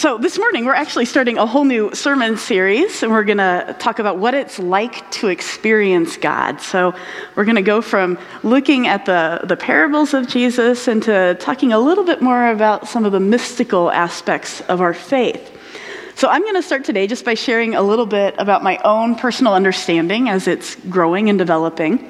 So, 0.00 0.16
this 0.16 0.38
morning 0.38 0.64
we're 0.64 0.72
actually 0.72 1.04
starting 1.04 1.36
a 1.36 1.44
whole 1.44 1.66
new 1.66 1.94
sermon 1.94 2.38
series, 2.38 3.02
and 3.02 3.12
we're 3.12 3.22
going 3.22 3.36
to 3.36 3.76
talk 3.78 3.98
about 3.98 4.16
what 4.16 4.32
it's 4.32 4.58
like 4.58 5.10
to 5.10 5.28
experience 5.28 6.16
God. 6.16 6.62
So, 6.62 6.94
we're 7.36 7.44
going 7.44 7.56
to 7.56 7.60
go 7.60 7.82
from 7.82 8.18
looking 8.42 8.86
at 8.86 9.04
the, 9.04 9.40
the 9.44 9.58
parables 9.58 10.14
of 10.14 10.26
Jesus 10.26 10.88
into 10.88 11.36
talking 11.38 11.74
a 11.74 11.78
little 11.78 12.04
bit 12.04 12.22
more 12.22 12.48
about 12.48 12.88
some 12.88 13.04
of 13.04 13.12
the 13.12 13.20
mystical 13.20 13.90
aspects 13.90 14.62
of 14.62 14.80
our 14.80 14.94
faith. 14.94 15.54
So, 16.14 16.30
I'm 16.30 16.40
going 16.40 16.54
to 16.54 16.62
start 16.62 16.86
today 16.86 17.06
just 17.06 17.26
by 17.26 17.34
sharing 17.34 17.74
a 17.74 17.82
little 17.82 18.06
bit 18.06 18.34
about 18.38 18.62
my 18.62 18.78
own 18.78 19.16
personal 19.16 19.52
understanding 19.52 20.30
as 20.30 20.48
it's 20.48 20.76
growing 20.76 21.28
and 21.28 21.38
developing. 21.38 22.08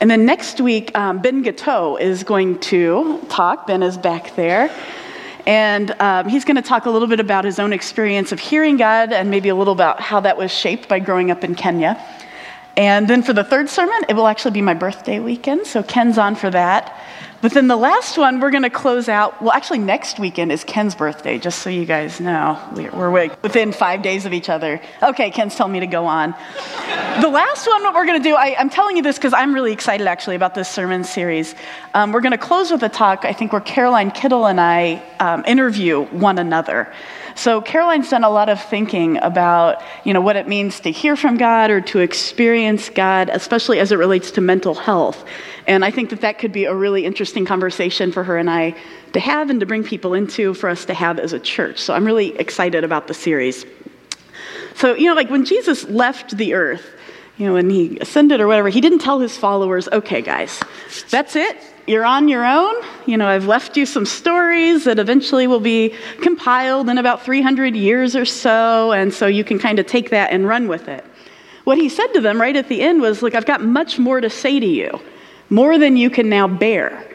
And 0.00 0.08
then 0.08 0.24
next 0.24 0.60
week, 0.60 0.96
um, 0.96 1.20
Ben 1.20 1.42
Gateau 1.42 1.96
is 1.96 2.22
going 2.22 2.60
to 2.60 3.18
talk. 3.28 3.66
Ben 3.66 3.82
is 3.82 3.98
back 3.98 4.36
there. 4.36 4.70
And 5.46 5.90
um, 6.00 6.28
he's 6.28 6.44
going 6.44 6.56
to 6.56 6.62
talk 6.62 6.86
a 6.86 6.90
little 6.90 7.08
bit 7.08 7.20
about 7.20 7.44
his 7.44 7.58
own 7.58 7.72
experience 7.72 8.32
of 8.32 8.40
hearing 8.40 8.76
God 8.76 9.12
and 9.12 9.30
maybe 9.30 9.50
a 9.50 9.54
little 9.54 9.74
about 9.74 10.00
how 10.00 10.20
that 10.20 10.36
was 10.36 10.50
shaped 10.50 10.88
by 10.88 10.98
growing 10.98 11.30
up 11.30 11.44
in 11.44 11.54
Kenya. 11.54 12.02
And 12.76 13.06
then 13.06 13.22
for 13.22 13.32
the 13.32 13.44
third 13.44 13.68
sermon, 13.68 14.00
it 14.08 14.14
will 14.14 14.26
actually 14.26 14.50
be 14.50 14.62
my 14.62 14.74
birthday 14.74 15.20
weekend, 15.20 15.66
so 15.66 15.82
Ken's 15.82 16.18
on 16.18 16.34
for 16.34 16.50
that. 16.50 16.98
But 17.44 17.52
then 17.52 17.68
the 17.68 17.76
last 17.76 18.16
one, 18.16 18.40
we're 18.40 18.50
going 18.50 18.62
to 18.62 18.70
close 18.70 19.06
out. 19.06 19.42
Well, 19.42 19.52
actually, 19.52 19.80
next 19.80 20.18
weekend 20.18 20.50
is 20.50 20.64
Ken's 20.64 20.94
birthday, 20.94 21.38
just 21.38 21.58
so 21.58 21.68
you 21.68 21.84
guys 21.84 22.18
know. 22.18 22.58
We're 22.72 23.10
within 23.10 23.70
five 23.70 24.00
days 24.00 24.24
of 24.24 24.32
each 24.32 24.48
other. 24.48 24.80
Okay, 25.02 25.30
Ken's 25.30 25.54
telling 25.54 25.74
me 25.74 25.80
to 25.80 25.86
go 25.86 26.06
on. 26.06 26.30
the 27.20 27.28
last 27.28 27.66
one, 27.66 27.82
what 27.82 27.92
we're 27.92 28.06
going 28.06 28.22
to 28.22 28.26
do, 28.26 28.34
I, 28.34 28.58
am 28.58 28.70
telling 28.70 28.96
you 28.96 29.02
this 29.02 29.16
because 29.16 29.34
I'm 29.34 29.52
really 29.52 29.74
excited 29.74 30.06
actually 30.06 30.36
about 30.36 30.54
this 30.54 30.70
sermon 30.70 31.04
series. 31.04 31.54
Um, 31.92 32.12
we're 32.12 32.22
going 32.22 32.32
to 32.32 32.38
close 32.38 32.70
with 32.70 32.82
a 32.82 32.88
talk, 32.88 33.26
I 33.26 33.34
think, 33.34 33.52
where 33.52 33.60
Caroline 33.60 34.10
Kittle 34.10 34.46
and 34.46 34.58
I 34.58 35.02
um, 35.20 35.44
interview 35.46 36.04
one 36.04 36.38
another. 36.38 36.90
So 37.36 37.60
Caroline's 37.60 38.10
done 38.10 38.24
a 38.24 38.30
lot 38.30 38.48
of 38.48 38.62
thinking 38.62 39.18
about, 39.18 39.82
you 40.04 40.12
know, 40.12 40.20
what 40.20 40.36
it 40.36 40.46
means 40.46 40.80
to 40.80 40.90
hear 40.90 41.16
from 41.16 41.36
God 41.36 41.70
or 41.70 41.80
to 41.80 41.98
experience 41.98 42.90
God, 42.90 43.28
especially 43.28 43.80
as 43.80 43.90
it 43.90 43.96
relates 43.96 44.30
to 44.32 44.40
mental 44.40 44.74
health. 44.74 45.24
And 45.66 45.84
I 45.84 45.90
think 45.90 46.10
that 46.10 46.20
that 46.20 46.38
could 46.38 46.52
be 46.52 46.64
a 46.64 46.74
really 46.74 47.04
interesting 47.04 47.44
conversation 47.44 48.12
for 48.12 48.22
her 48.22 48.36
and 48.36 48.48
I 48.48 48.76
to 49.14 49.20
have 49.20 49.50
and 49.50 49.60
to 49.60 49.66
bring 49.66 49.82
people 49.82 50.14
into 50.14 50.54
for 50.54 50.68
us 50.68 50.84
to 50.86 50.94
have 50.94 51.18
as 51.18 51.32
a 51.32 51.40
church. 51.40 51.78
So 51.80 51.94
I'm 51.94 52.04
really 52.04 52.38
excited 52.38 52.84
about 52.84 53.08
the 53.08 53.14
series. 53.14 53.64
So, 54.74 54.94
you 54.94 55.08
know, 55.08 55.14
like 55.14 55.30
when 55.30 55.44
Jesus 55.44 55.84
left 55.84 56.36
the 56.36 56.54
earth, 56.54 56.84
you 57.36 57.46
know, 57.46 57.54
when 57.54 57.70
he 57.70 57.98
ascended 57.98 58.40
or 58.40 58.46
whatever, 58.46 58.68
he 58.68 58.80
didn't 58.80 59.00
tell 59.00 59.18
his 59.18 59.36
followers, 59.36 59.88
okay, 59.88 60.22
guys, 60.22 60.60
that's 61.10 61.36
it 61.36 61.56
you're 61.86 62.04
on 62.04 62.28
your 62.28 62.44
own. 62.44 62.74
You 63.06 63.16
know, 63.16 63.26
I've 63.26 63.46
left 63.46 63.76
you 63.76 63.86
some 63.86 64.06
stories 64.06 64.84
that 64.84 64.98
eventually 64.98 65.46
will 65.46 65.60
be 65.60 65.94
compiled 66.20 66.88
in 66.88 66.98
about 66.98 67.22
300 67.22 67.76
years 67.76 68.16
or 68.16 68.24
so, 68.24 68.92
and 68.92 69.12
so 69.12 69.26
you 69.26 69.44
can 69.44 69.58
kind 69.58 69.78
of 69.78 69.86
take 69.86 70.10
that 70.10 70.32
and 70.32 70.46
run 70.46 70.68
with 70.68 70.88
it. 70.88 71.04
What 71.64 71.78
he 71.78 71.88
said 71.88 72.08
to 72.08 72.20
them 72.20 72.40
right 72.40 72.56
at 72.56 72.68
the 72.68 72.80
end 72.80 73.00
was, 73.00 73.22
Look, 73.22 73.34
I've 73.34 73.46
got 73.46 73.62
much 73.62 73.98
more 73.98 74.20
to 74.20 74.30
say 74.30 74.60
to 74.60 74.66
you, 74.66 75.00
more 75.50 75.78
than 75.78 75.96
you 75.96 76.10
can 76.10 76.28
now 76.28 76.48
bear. 76.48 77.06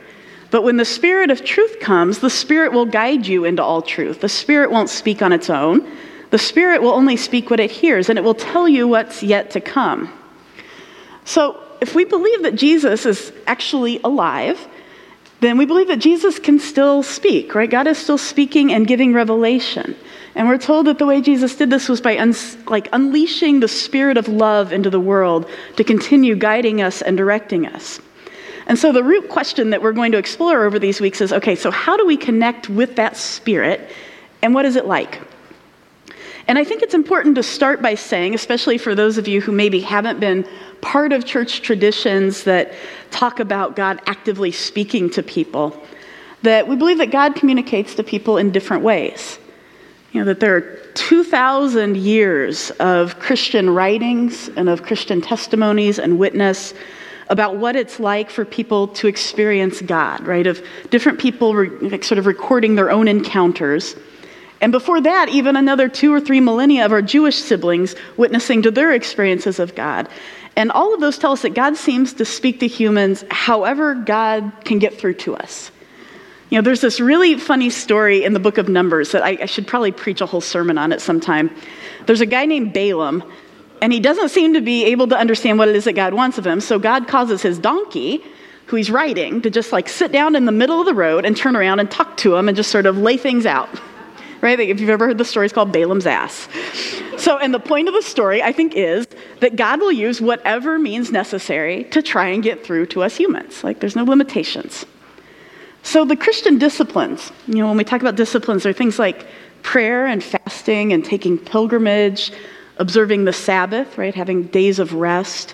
But 0.52 0.64
when 0.64 0.78
the 0.78 0.86
Spirit 0.86 1.30
of 1.30 1.46
truth 1.46 1.80
comes, 1.80 2.20
the 2.20 2.30
Spirit 2.30 2.72
will 2.72 2.86
guide 2.86 3.28
you 3.28 3.46
into 3.46 3.64
all 3.64 3.84
truth. 3.84 4.22
The 4.22 4.30
Spirit 4.30 4.72
won't 4.72 4.90
speak 4.90 5.22
on 5.22 5.32
its 5.32 5.50
own. 5.50 5.88
The 6.30 6.38
Spirit 6.38 6.82
will 6.82 6.92
only 6.92 7.18
speak 7.18 7.50
what 7.50 7.60
it 7.60 7.72
hears, 7.72 8.10
and 8.10 8.18
it 8.20 8.24
will 8.24 8.36
tell 8.36 8.68
you 8.68 8.88
what's 8.88 9.24
yet 9.24 9.52
to 9.52 9.62
come. 9.62 10.12
So, 11.26 11.62
if 11.82 11.96
we 11.96 12.06
believe 12.06 12.44
that 12.44 12.56
Jesus 12.56 13.06
is 13.06 13.32
actually 13.48 14.00
alive, 14.04 14.68
then 15.40 15.58
we 15.58 15.66
believe 15.66 15.88
that 15.88 16.00
Jesus 16.00 16.38
can 16.38 16.60
still 16.60 17.02
speak, 17.02 17.56
right? 17.56 17.70
God 17.70 17.88
is 17.88 17.98
still 17.98 18.18
speaking 18.18 18.74
and 18.74 18.86
giving 18.86 19.14
revelation. 19.14 19.96
And 20.36 20.48
we're 20.48 20.58
told 20.58 20.88
that 20.88 21.00
the 21.00 21.06
way 21.06 21.22
Jesus 21.22 21.56
did 21.56 21.70
this 21.70 21.88
was 21.88 22.02
by 22.02 22.18
un- 22.18 22.36
like 22.68 22.90
unleashing 22.92 23.62
the 23.62 23.68
spirit 23.68 24.18
of 24.18 24.28
love 24.28 24.74
into 24.74 24.90
the 24.90 25.00
world 25.00 25.50
to 25.78 25.84
continue 25.84 26.36
guiding 26.36 26.82
us 26.82 27.02
and 27.02 27.18
directing 27.18 27.66
us. 27.66 28.00
And 28.68 28.78
so 28.78 28.92
the 28.92 29.04
root 29.04 29.30
question 29.30 29.72
that 29.72 29.82
we're 29.82 29.94
going 29.94 30.12
to 30.12 30.18
explore 30.18 30.64
over 30.64 30.78
these 30.78 31.02
weeks 31.02 31.22
is 31.22 31.34
okay, 31.34 31.56
so 31.56 31.72
how 31.72 31.98
do 31.98 32.06
we 32.06 32.18
connect 32.18 32.70
with 32.70 32.98
that 32.98 33.18
spirit 33.18 33.90
and 34.42 34.54
what 34.54 34.66
is 34.66 34.76
it 34.76 34.86
like? 34.86 35.20
And 36.50 36.58
I 36.58 36.64
think 36.64 36.82
it's 36.82 36.96
important 36.96 37.36
to 37.36 37.44
start 37.44 37.80
by 37.80 37.94
saying, 37.94 38.34
especially 38.34 38.80
for 38.80 38.96
those 38.96 39.20
of 39.20 39.28
you 39.28 39.40
who 39.40 39.52
maybe 39.52 39.82
haven't 39.82 40.20
been 40.20 40.48
part 40.82 41.14
of 41.14 41.24
church 41.24 41.62
traditions 41.62 42.46
that 42.46 42.74
talk 43.12 43.40
about 43.40 43.76
God 43.76 44.02
actively 44.08 44.52
speaking 44.52 45.12
to 45.12 45.22
people, 45.22 45.80
that 46.42 46.68
we 46.68 46.76
believe 46.76 46.98
that 46.98 47.12
God 47.12 47.36
communicates 47.36 47.94
to 47.94 48.04
people 48.04 48.40
in 48.40 48.50
different 48.50 48.82
ways. 48.82 49.38
You 50.12 50.22
know, 50.22 50.26
that 50.26 50.40
there 50.40 50.56
are 50.56 50.62
2,000 50.96 51.96
years 51.98 52.72
of 52.80 53.20
Christian 53.20 53.70
writings 53.70 54.50
and 54.56 54.70
of 54.70 54.82
Christian 54.82 55.22
testimonies 55.22 56.00
and 56.00 56.18
witness 56.18 56.74
about 57.30 57.58
what 57.58 57.76
it's 57.76 58.00
like 58.00 58.32
for 58.32 58.44
people 58.44 58.88
to 58.88 59.06
experience 59.06 59.84
God, 59.84 60.26
right? 60.26 60.48
Of 60.48 60.66
different 60.90 61.20
people 61.20 61.54
re- 61.54 62.02
sort 62.02 62.18
of 62.18 62.26
recording 62.26 62.74
their 62.74 62.90
own 62.90 63.08
encounters. 63.08 63.96
And 64.62 64.72
before 64.72 65.00
that, 65.02 65.30
even 65.30 65.56
another 65.56 65.88
two 65.88 66.14
or 66.14 66.20
three 66.20 66.42
millennia 66.42 66.86
of 66.86 66.92
our 66.92 67.02
Jewish 67.02 67.38
siblings 67.38 67.96
witnessing 68.18 68.62
to 68.64 68.72
their 68.72 68.92
experiences 68.92 69.60
of 69.60 69.74
God. 69.76 70.10
And 70.56 70.72
all 70.72 70.94
of 70.94 71.00
those 71.00 71.18
tell 71.18 71.32
us 71.32 71.44
that 71.44 71.54
God 71.54 71.78
seems 71.78 72.14
to 72.14 72.26
speak 72.26 72.60
to 72.60 72.68
humans 72.68 73.24
however 73.32 73.96
God 73.96 74.52
can 74.66 74.80
get 74.80 74.98
through 74.98 75.14
to 75.16 75.36
us. 75.36 75.72
You 76.50 76.58
know, 76.58 76.64
there's 76.64 76.82
this 76.82 77.00
really 77.00 77.38
funny 77.38 77.70
story 77.70 78.24
in 78.24 78.34
the 78.34 78.40
book 78.40 78.58
of 78.58 78.68
Numbers 78.68 79.12
that 79.12 79.24
I, 79.24 79.38
I 79.42 79.46
should 79.46 79.68
probably 79.68 79.92
preach 79.92 80.20
a 80.20 80.26
whole 80.26 80.42
sermon 80.42 80.78
on 80.78 80.92
it 80.92 81.00
sometime. 81.00 81.52
There's 82.08 82.22
a 82.22 82.26
guy 82.26 82.46
named 82.46 82.74
Balaam, 82.74 83.24
and 83.82 83.94
he 83.94 84.00
doesn't 84.00 84.30
seem 84.30 84.56
to 84.56 84.62
be 84.62 84.86
able 84.86 85.08
to 85.10 85.18
understand 85.18 85.60
what 85.60 85.70
it 85.70 85.76
is 85.76 85.84
that 85.84 85.94
God 85.94 86.14
wants 86.14 86.40
of 86.40 86.48
him. 86.48 86.60
So 86.60 86.80
God 86.80 87.08
causes 87.08 87.44
his 87.44 87.60
donkey, 87.60 88.24
who 88.66 88.78
he's 88.78 88.90
riding, 88.90 89.44
to 89.44 89.52
just 89.52 89.72
like 89.72 89.88
sit 89.88 90.12
down 90.12 90.36
in 90.36 90.46
the 90.46 90.52
middle 90.52 90.80
of 90.80 90.88
the 90.88 90.94
road 90.96 91.24
and 91.24 91.38
turn 91.38 91.56
around 91.56 91.80
and 91.80 91.90
talk 91.90 92.18
to 92.18 92.36
him 92.36 92.50
and 92.50 92.58
just 92.58 92.72
sort 92.72 92.88
of 92.88 92.98
lay 92.98 93.16
things 93.16 93.46
out 93.46 93.70
right? 94.42 94.60
If 94.60 94.80
you've 94.80 94.90
ever 94.90 95.08
heard 95.08 95.18
the 95.18 95.26
story, 95.26 95.46
it's 95.46 95.54
called 95.54 95.72
Balaam's 95.72 96.06
ass. 96.06 96.48
So, 97.18 97.38
and 97.38 97.54
the 97.54 97.60
point 97.60 97.88
of 97.88 97.94
the 97.94 98.02
story, 98.02 98.42
I 98.42 98.52
think, 98.52 98.76
is 98.76 99.08
that 99.42 99.56
God 99.56 99.80
will 99.80 99.92
use 99.92 100.22
whatever 100.22 100.80
means 100.80 101.12
necessary 101.12 101.84
to 101.86 102.02
try 102.02 102.28
and 102.28 102.42
get 102.42 102.66
through 102.66 102.88
to 102.88 103.04
us 103.04 103.18
humans. 103.18 103.64
Like, 103.64 103.80
there's 103.80 103.96
no 103.96 104.04
limitations. 104.04 104.86
So, 105.84 106.06
the 106.06 106.16
Christian 106.16 106.58
disciplines, 106.58 107.32
you 107.48 107.56
know, 107.56 107.68
when 107.68 107.78
we 107.78 107.84
talk 107.84 108.02
about 108.02 108.16
disciplines, 108.16 108.64
there 108.64 108.70
are 108.70 108.74
things 108.74 109.00
like 109.00 109.28
prayer 109.64 110.06
and 110.06 110.24
fasting 110.24 110.94
and 110.94 111.04
taking 111.04 111.38
pilgrimage, 111.38 112.32
observing 112.78 113.26
the 113.26 113.34
Sabbath, 113.34 113.98
right? 113.98 114.16
Having 114.16 114.44
days 114.44 114.80
of 114.80 114.94
rest, 114.94 115.54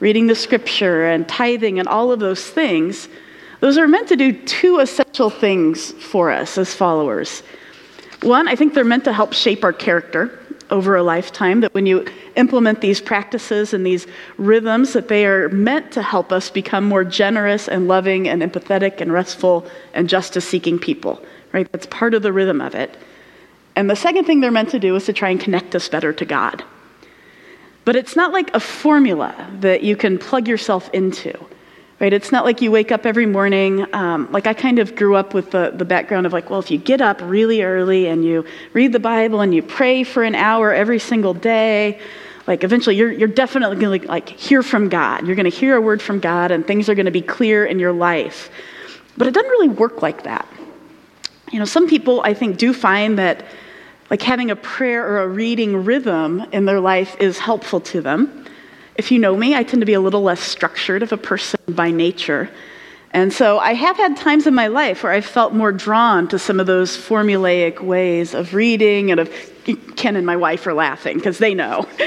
reading 0.00 0.26
the 0.26 0.34
scripture 0.34 1.06
and 1.06 1.26
tithing 1.28 1.78
and 1.78 1.88
all 1.88 2.12
of 2.12 2.20
those 2.20 2.44
things. 2.44 3.08
Those 3.60 3.78
are 3.78 3.88
meant 3.88 4.08
to 4.08 4.16
do 4.16 4.32
two 4.32 4.78
essential 4.80 5.30
things 5.30 5.92
for 5.92 6.30
us 6.30 6.58
as 6.58 6.74
followers. 6.74 7.42
One, 8.22 8.48
I 8.48 8.56
think 8.56 8.74
they're 8.74 8.84
meant 8.84 9.04
to 9.04 9.12
help 9.12 9.32
shape 9.32 9.64
our 9.64 9.72
character 9.72 10.38
over 10.70 10.96
a 10.96 11.02
lifetime, 11.02 11.60
that 11.60 11.72
when 11.74 11.86
you 11.86 12.04
implement 12.34 12.80
these 12.80 13.00
practices 13.00 13.72
and 13.72 13.86
these 13.86 14.06
rhythms, 14.36 14.94
that 14.94 15.08
they 15.08 15.24
are 15.24 15.48
meant 15.50 15.92
to 15.92 16.02
help 16.02 16.32
us 16.32 16.50
become 16.50 16.84
more 16.84 17.04
generous 17.04 17.68
and 17.68 17.86
loving 17.86 18.28
and 18.28 18.42
empathetic 18.42 19.00
and 19.00 19.12
restful 19.12 19.66
and 19.94 20.08
justice 20.08 20.46
seeking 20.46 20.78
people, 20.78 21.22
right? 21.52 21.70
That's 21.70 21.86
part 21.86 22.14
of 22.14 22.22
the 22.22 22.32
rhythm 22.32 22.60
of 22.60 22.74
it. 22.74 22.96
And 23.76 23.88
the 23.88 23.96
second 23.96 24.24
thing 24.24 24.40
they're 24.40 24.50
meant 24.50 24.70
to 24.70 24.80
do 24.80 24.96
is 24.96 25.04
to 25.04 25.12
try 25.12 25.30
and 25.30 25.38
connect 25.38 25.74
us 25.74 25.88
better 25.88 26.12
to 26.12 26.24
God. 26.24 26.64
But 27.84 27.94
it's 27.94 28.16
not 28.16 28.32
like 28.32 28.52
a 28.52 28.60
formula 28.60 29.34
that 29.60 29.82
you 29.84 29.94
can 29.94 30.18
plug 30.18 30.48
yourself 30.48 30.90
into 30.92 31.32
right? 32.00 32.12
It's 32.12 32.30
not 32.30 32.44
like 32.44 32.60
you 32.60 32.70
wake 32.70 32.92
up 32.92 33.06
every 33.06 33.26
morning. 33.26 33.86
Um, 33.94 34.30
like 34.30 34.46
I 34.46 34.54
kind 34.54 34.78
of 34.78 34.94
grew 34.94 35.16
up 35.16 35.32
with 35.32 35.50
the, 35.50 35.72
the 35.74 35.84
background 35.84 36.26
of 36.26 36.32
like, 36.32 36.50
well, 36.50 36.60
if 36.60 36.70
you 36.70 36.78
get 36.78 37.00
up 37.00 37.20
really 37.22 37.62
early 37.62 38.06
and 38.06 38.24
you 38.24 38.44
read 38.72 38.92
the 38.92 39.00
Bible 39.00 39.40
and 39.40 39.54
you 39.54 39.62
pray 39.62 40.04
for 40.04 40.22
an 40.22 40.34
hour 40.34 40.74
every 40.74 40.98
single 40.98 41.32
day, 41.32 41.98
like 42.46 42.64
eventually 42.64 42.96
you're, 42.96 43.10
you're 43.10 43.28
definitely 43.28 43.76
going 43.76 44.02
to 44.02 44.08
like 44.08 44.28
hear 44.28 44.62
from 44.62 44.88
God. 44.88 45.26
You're 45.26 45.36
going 45.36 45.50
to 45.50 45.56
hear 45.56 45.76
a 45.76 45.80
word 45.80 46.02
from 46.02 46.20
God 46.20 46.50
and 46.50 46.66
things 46.66 46.88
are 46.88 46.94
going 46.94 47.06
to 47.06 47.12
be 47.12 47.22
clear 47.22 47.64
in 47.64 47.78
your 47.78 47.92
life. 47.92 48.50
But 49.16 49.26
it 49.26 49.34
doesn't 49.34 49.50
really 49.50 49.68
work 49.68 50.02
like 50.02 50.24
that. 50.24 50.46
You 51.50 51.58
know, 51.58 51.64
some 51.64 51.88
people 51.88 52.20
I 52.20 52.34
think 52.34 52.58
do 52.58 52.74
find 52.74 53.18
that 53.18 53.44
like 54.10 54.22
having 54.22 54.50
a 54.50 54.56
prayer 54.56 55.06
or 55.06 55.22
a 55.22 55.28
reading 55.28 55.84
rhythm 55.84 56.40
in 56.52 56.66
their 56.66 56.80
life 56.80 57.16
is 57.18 57.38
helpful 57.38 57.80
to 57.80 58.00
them. 58.00 58.45
If 58.98 59.10
you 59.10 59.18
know 59.18 59.36
me, 59.36 59.54
I 59.54 59.62
tend 59.62 59.80
to 59.82 59.86
be 59.86 59.94
a 59.94 60.00
little 60.00 60.22
less 60.22 60.40
structured 60.40 61.02
of 61.02 61.12
a 61.12 61.16
person 61.16 61.60
by 61.68 61.90
nature. 61.90 62.50
And 63.12 63.32
so 63.32 63.58
I 63.58 63.72
have 63.74 63.96
had 63.96 64.16
times 64.16 64.46
in 64.46 64.54
my 64.54 64.66
life 64.66 65.02
where 65.02 65.12
I've 65.12 65.24
felt 65.26 65.54
more 65.54 65.72
drawn 65.72 66.28
to 66.28 66.38
some 66.38 66.60
of 66.60 66.66
those 66.66 66.96
formulaic 66.96 67.80
ways 67.80 68.34
of 68.34 68.52
reading 68.54 69.10
and 69.10 69.20
of 69.20 69.30
Ken 69.96 70.16
and 70.16 70.26
my 70.26 70.36
wife 70.36 70.66
are 70.66 70.74
laughing 70.74 71.16
because 71.16 71.38
they 71.38 71.54
know. 71.54 71.86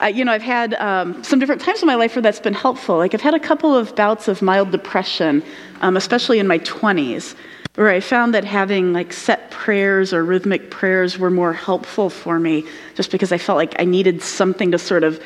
I, 0.00 0.08
you 0.08 0.24
know, 0.24 0.32
I've 0.32 0.42
had 0.42 0.74
um, 0.74 1.22
some 1.22 1.38
different 1.38 1.60
times 1.60 1.82
in 1.82 1.86
my 1.86 1.94
life 1.94 2.16
where 2.16 2.22
that's 2.22 2.40
been 2.40 2.54
helpful. 2.54 2.96
Like 2.96 3.12
I've 3.12 3.20
had 3.20 3.34
a 3.34 3.40
couple 3.40 3.74
of 3.74 3.94
bouts 3.94 4.28
of 4.28 4.40
mild 4.40 4.70
depression, 4.70 5.42
um, 5.82 5.96
especially 5.96 6.38
in 6.38 6.46
my 6.46 6.58
20s, 6.60 7.34
where 7.80 7.88
I 7.88 8.00
found 8.00 8.34
that 8.34 8.44
having 8.44 8.92
like 8.92 9.10
set 9.10 9.50
prayers 9.50 10.12
or 10.12 10.22
rhythmic 10.22 10.70
prayers 10.70 11.18
were 11.18 11.30
more 11.30 11.54
helpful 11.54 12.10
for 12.10 12.38
me 12.38 12.66
just 12.94 13.10
because 13.10 13.32
I 13.32 13.38
felt 13.38 13.56
like 13.56 13.74
I 13.78 13.86
needed 13.86 14.20
something 14.20 14.72
to 14.72 14.78
sort 14.78 15.02
of 15.02 15.18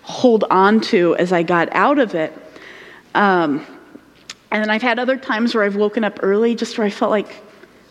hold 0.00 0.44
on 0.44 0.80
to 0.80 1.14
as 1.16 1.34
I 1.34 1.42
got 1.42 1.68
out 1.72 1.98
of 1.98 2.14
it. 2.14 2.32
Um, 3.14 3.58
and 4.50 4.62
then 4.62 4.70
I've 4.70 4.80
had 4.80 4.98
other 4.98 5.18
times 5.18 5.54
where 5.54 5.64
I've 5.64 5.76
woken 5.76 6.02
up 6.02 6.20
early 6.22 6.54
just 6.54 6.78
where 6.78 6.86
I 6.86 6.90
felt 6.90 7.10
like, 7.10 7.28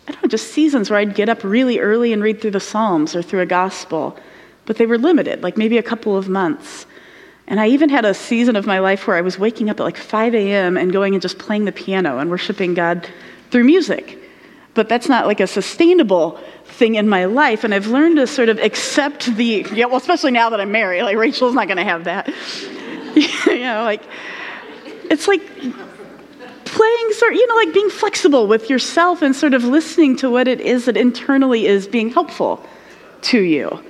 I 0.08 0.10
don't 0.10 0.24
know, 0.24 0.28
just 0.28 0.48
seasons 0.48 0.90
where 0.90 0.98
I'd 0.98 1.14
get 1.14 1.28
up 1.28 1.44
really 1.44 1.78
early 1.78 2.12
and 2.12 2.20
read 2.20 2.40
through 2.40 2.50
the 2.50 2.58
Psalms 2.58 3.14
or 3.14 3.22
through 3.22 3.42
a 3.42 3.46
gospel. 3.46 4.18
But 4.66 4.78
they 4.78 4.86
were 4.86 4.98
limited, 4.98 5.44
like 5.44 5.56
maybe 5.56 5.78
a 5.78 5.82
couple 5.84 6.16
of 6.16 6.28
months. 6.28 6.86
And 7.46 7.60
I 7.60 7.68
even 7.68 7.88
had 7.88 8.04
a 8.04 8.14
season 8.14 8.56
of 8.56 8.66
my 8.66 8.80
life 8.80 9.06
where 9.06 9.16
I 9.16 9.20
was 9.20 9.38
waking 9.38 9.70
up 9.70 9.78
at 9.78 9.84
like 9.84 9.96
5 9.96 10.34
a.m. 10.34 10.76
and 10.76 10.92
going 10.92 11.14
and 11.14 11.22
just 11.22 11.38
playing 11.38 11.66
the 11.66 11.72
piano 11.72 12.18
and 12.18 12.28
worshiping 12.28 12.74
God 12.74 13.08
through 13.50 13.64
music. 13.64 14.18
But 14.74 14.88
that's 14.88 15.08
not 15.08 15.26
like 15.26 15.40
a 15.40 15.46
sustainable 15.46 16.38
thing 16.64 16.94
in 16.94 17.08
my 17.08 17.24
life. 17.24 17.64
And 17.64 17.74
I've 17.74 17.88
learned 17.88 18.16
to 18.16 18.26
sort 18.26 18.48
of 18.48 18.58
accept 18.58 19.26
the, 19.36 19.66
yeah, 19.72 19.86
well, 19.86 19.96
especially 19.96 20.30
now 20.30 20.50
that 20.50 20.60
I'm 20.60 20.70
married, 20.70 21.02
like 21.02 21.16
Rachel's 21.16 21.54
not 21.54 21.66
going 21.66 21.78
to 21.78 21.84
have 21.84 22.04
that. 22.04 22.28
you 23.16 23.60
know, 23.60 23.82
like, 23.82 24.02
it's 25.10 25.26
like 25.26 25.42
playing 26.64 27.12
sort 27.12 27.34
you 27.34 27.46
know 27.46 27.54
like 27.54 27.72
being 27.72 27.88
flexible 27.88 28.46
with 28.46 28.68
yourself 28.68 29.22
and 29.22 29.34
sort 29.34 29.54
of 29.54 29.64
listening 29.64 30.14
to 30.14 30.28
what 30.28 30.46
it 30.46 30.60
is 30.60 30.84
that 30.84 30.98
internally 30.98 31.66
is 31.66 31.88
being 31.88 32.10
helpful 32.10 32.62
to 33.22 33.40
you 33.40 33.82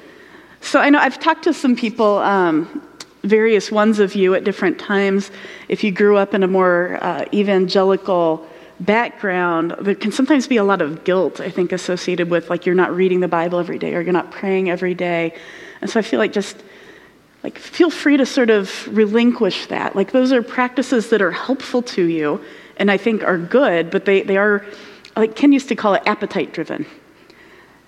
so 0.61 0.79
i 0.79 0.89
know 0.89 0.99
i've 1.01 1.19
talked 1.19 1.43
to 1.43 1.53
some 1.53 1.75
people 1.75 2.19
um, 2.19 2.81
various 3.25 3.73
ones 3.73 3.99
of 3.99 4.15
you 4.15 4.33
at 4.33 4.45
different 4.45 4.79
times 4.79 5.33
if 5.69 5.83
you 5.83 5.91
grew 5.91 6.17
up 6.17 6.35
in 6.35 6.45
a 6.45 6.47
more 6.47 6.99
uh, 7.03 7.25
evangelical 7.35 8.47
background 8.81 9.75
there 9.81 9.95
can 9.95 10.13
sometimes 10.13 10.47
be 10.47 10.57
a 10.57 10.65
lot 10.65 10.81
of 10.81 11.03
guilt 11.03 11.41
i 11.41 11.51
think 11.51 11.73
associated 11.73 12.31
with 12.31 12.49
like 12.49 12.65
you're 12.65 12.75
not 12.75 12.95
reading 12.95 13.21
the 13.21 13.29
bible 13.29 13.59
every 13.59 13.79
day 13.79 13.95
or 13.95 14.01
you're 14.01 14.13
not 14.13 14.31
praying 14.31 14.71
every 14.71 14.95
day 14.95 15.35
and 15.81 15.91
so 15.91 15.99
i 15.99 16.03
feel 16.03 16.19
like 16.19 16.33
just 16.33 16.63
like 17.43 17.59
feel 17.59 17.91
free 17.91 18.17
to 18.17 18.25
sort 18.25 18.51
of 18.51 18.89
relinquish 18.97 19.67
that 19.67 19.97
like 19.97 20.13
those 20.13 20.33
are 20.33 20.43
practices 20.43 21.11
that 21.11 21.21
are 21.21 21.33
helpful 21.33 21.83
to 21.83 22.05
you 22.05 22.41
and 22.79 22.91
I 22.91 22.97
think 22.97 23.23
are 23.23 23.39
good, 23.39 23.91
but 23.91 24.05
they, 24.05 24.23
they 24.23 24.37
are, 24.37 24.65
like 25.17 25.37
Ken 25.37 25.53
used 25.53 25.69
to 25.69 25.77
call 25.77 25.95
it 25.95 26.03
appetite 26.07 26.53
driven. 26.53 26.87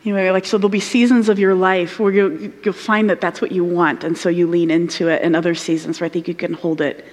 You 0.02 0.14
know, 0.14 0.32
like, 0.32 0.46
so 0.46 0.58
there'll 0.58 0.68
be 0.68 0.80
seasons 0.80 1.28
of 1.28 1.38
your 1.38 1.54
life 1.54 2.00
where 2.00 2.12
you'll, 2.12 2.40
you'll 2.64 2.74
find 2.74 3.08
that 3.10 3.20
that's 3.20 3.40
what 3.40 3.52
you 3.52 3.64
want, 3.64 4.02
and 4.02 4.16
so 4.16 4.28
you 4.28 4.46
lean 4.46 4.70
into 4.70 5.08
it, 5.08 5.22
and 5.22 5.36
other 5.36 5.54
seasons 5.54 6.00
where 6.00 6.06
I 6.06 6.08
think 6.08 6.26
you 6.26 6.34
can 6.34 6.54
hold 6.54 6.80
it 6.80 7.04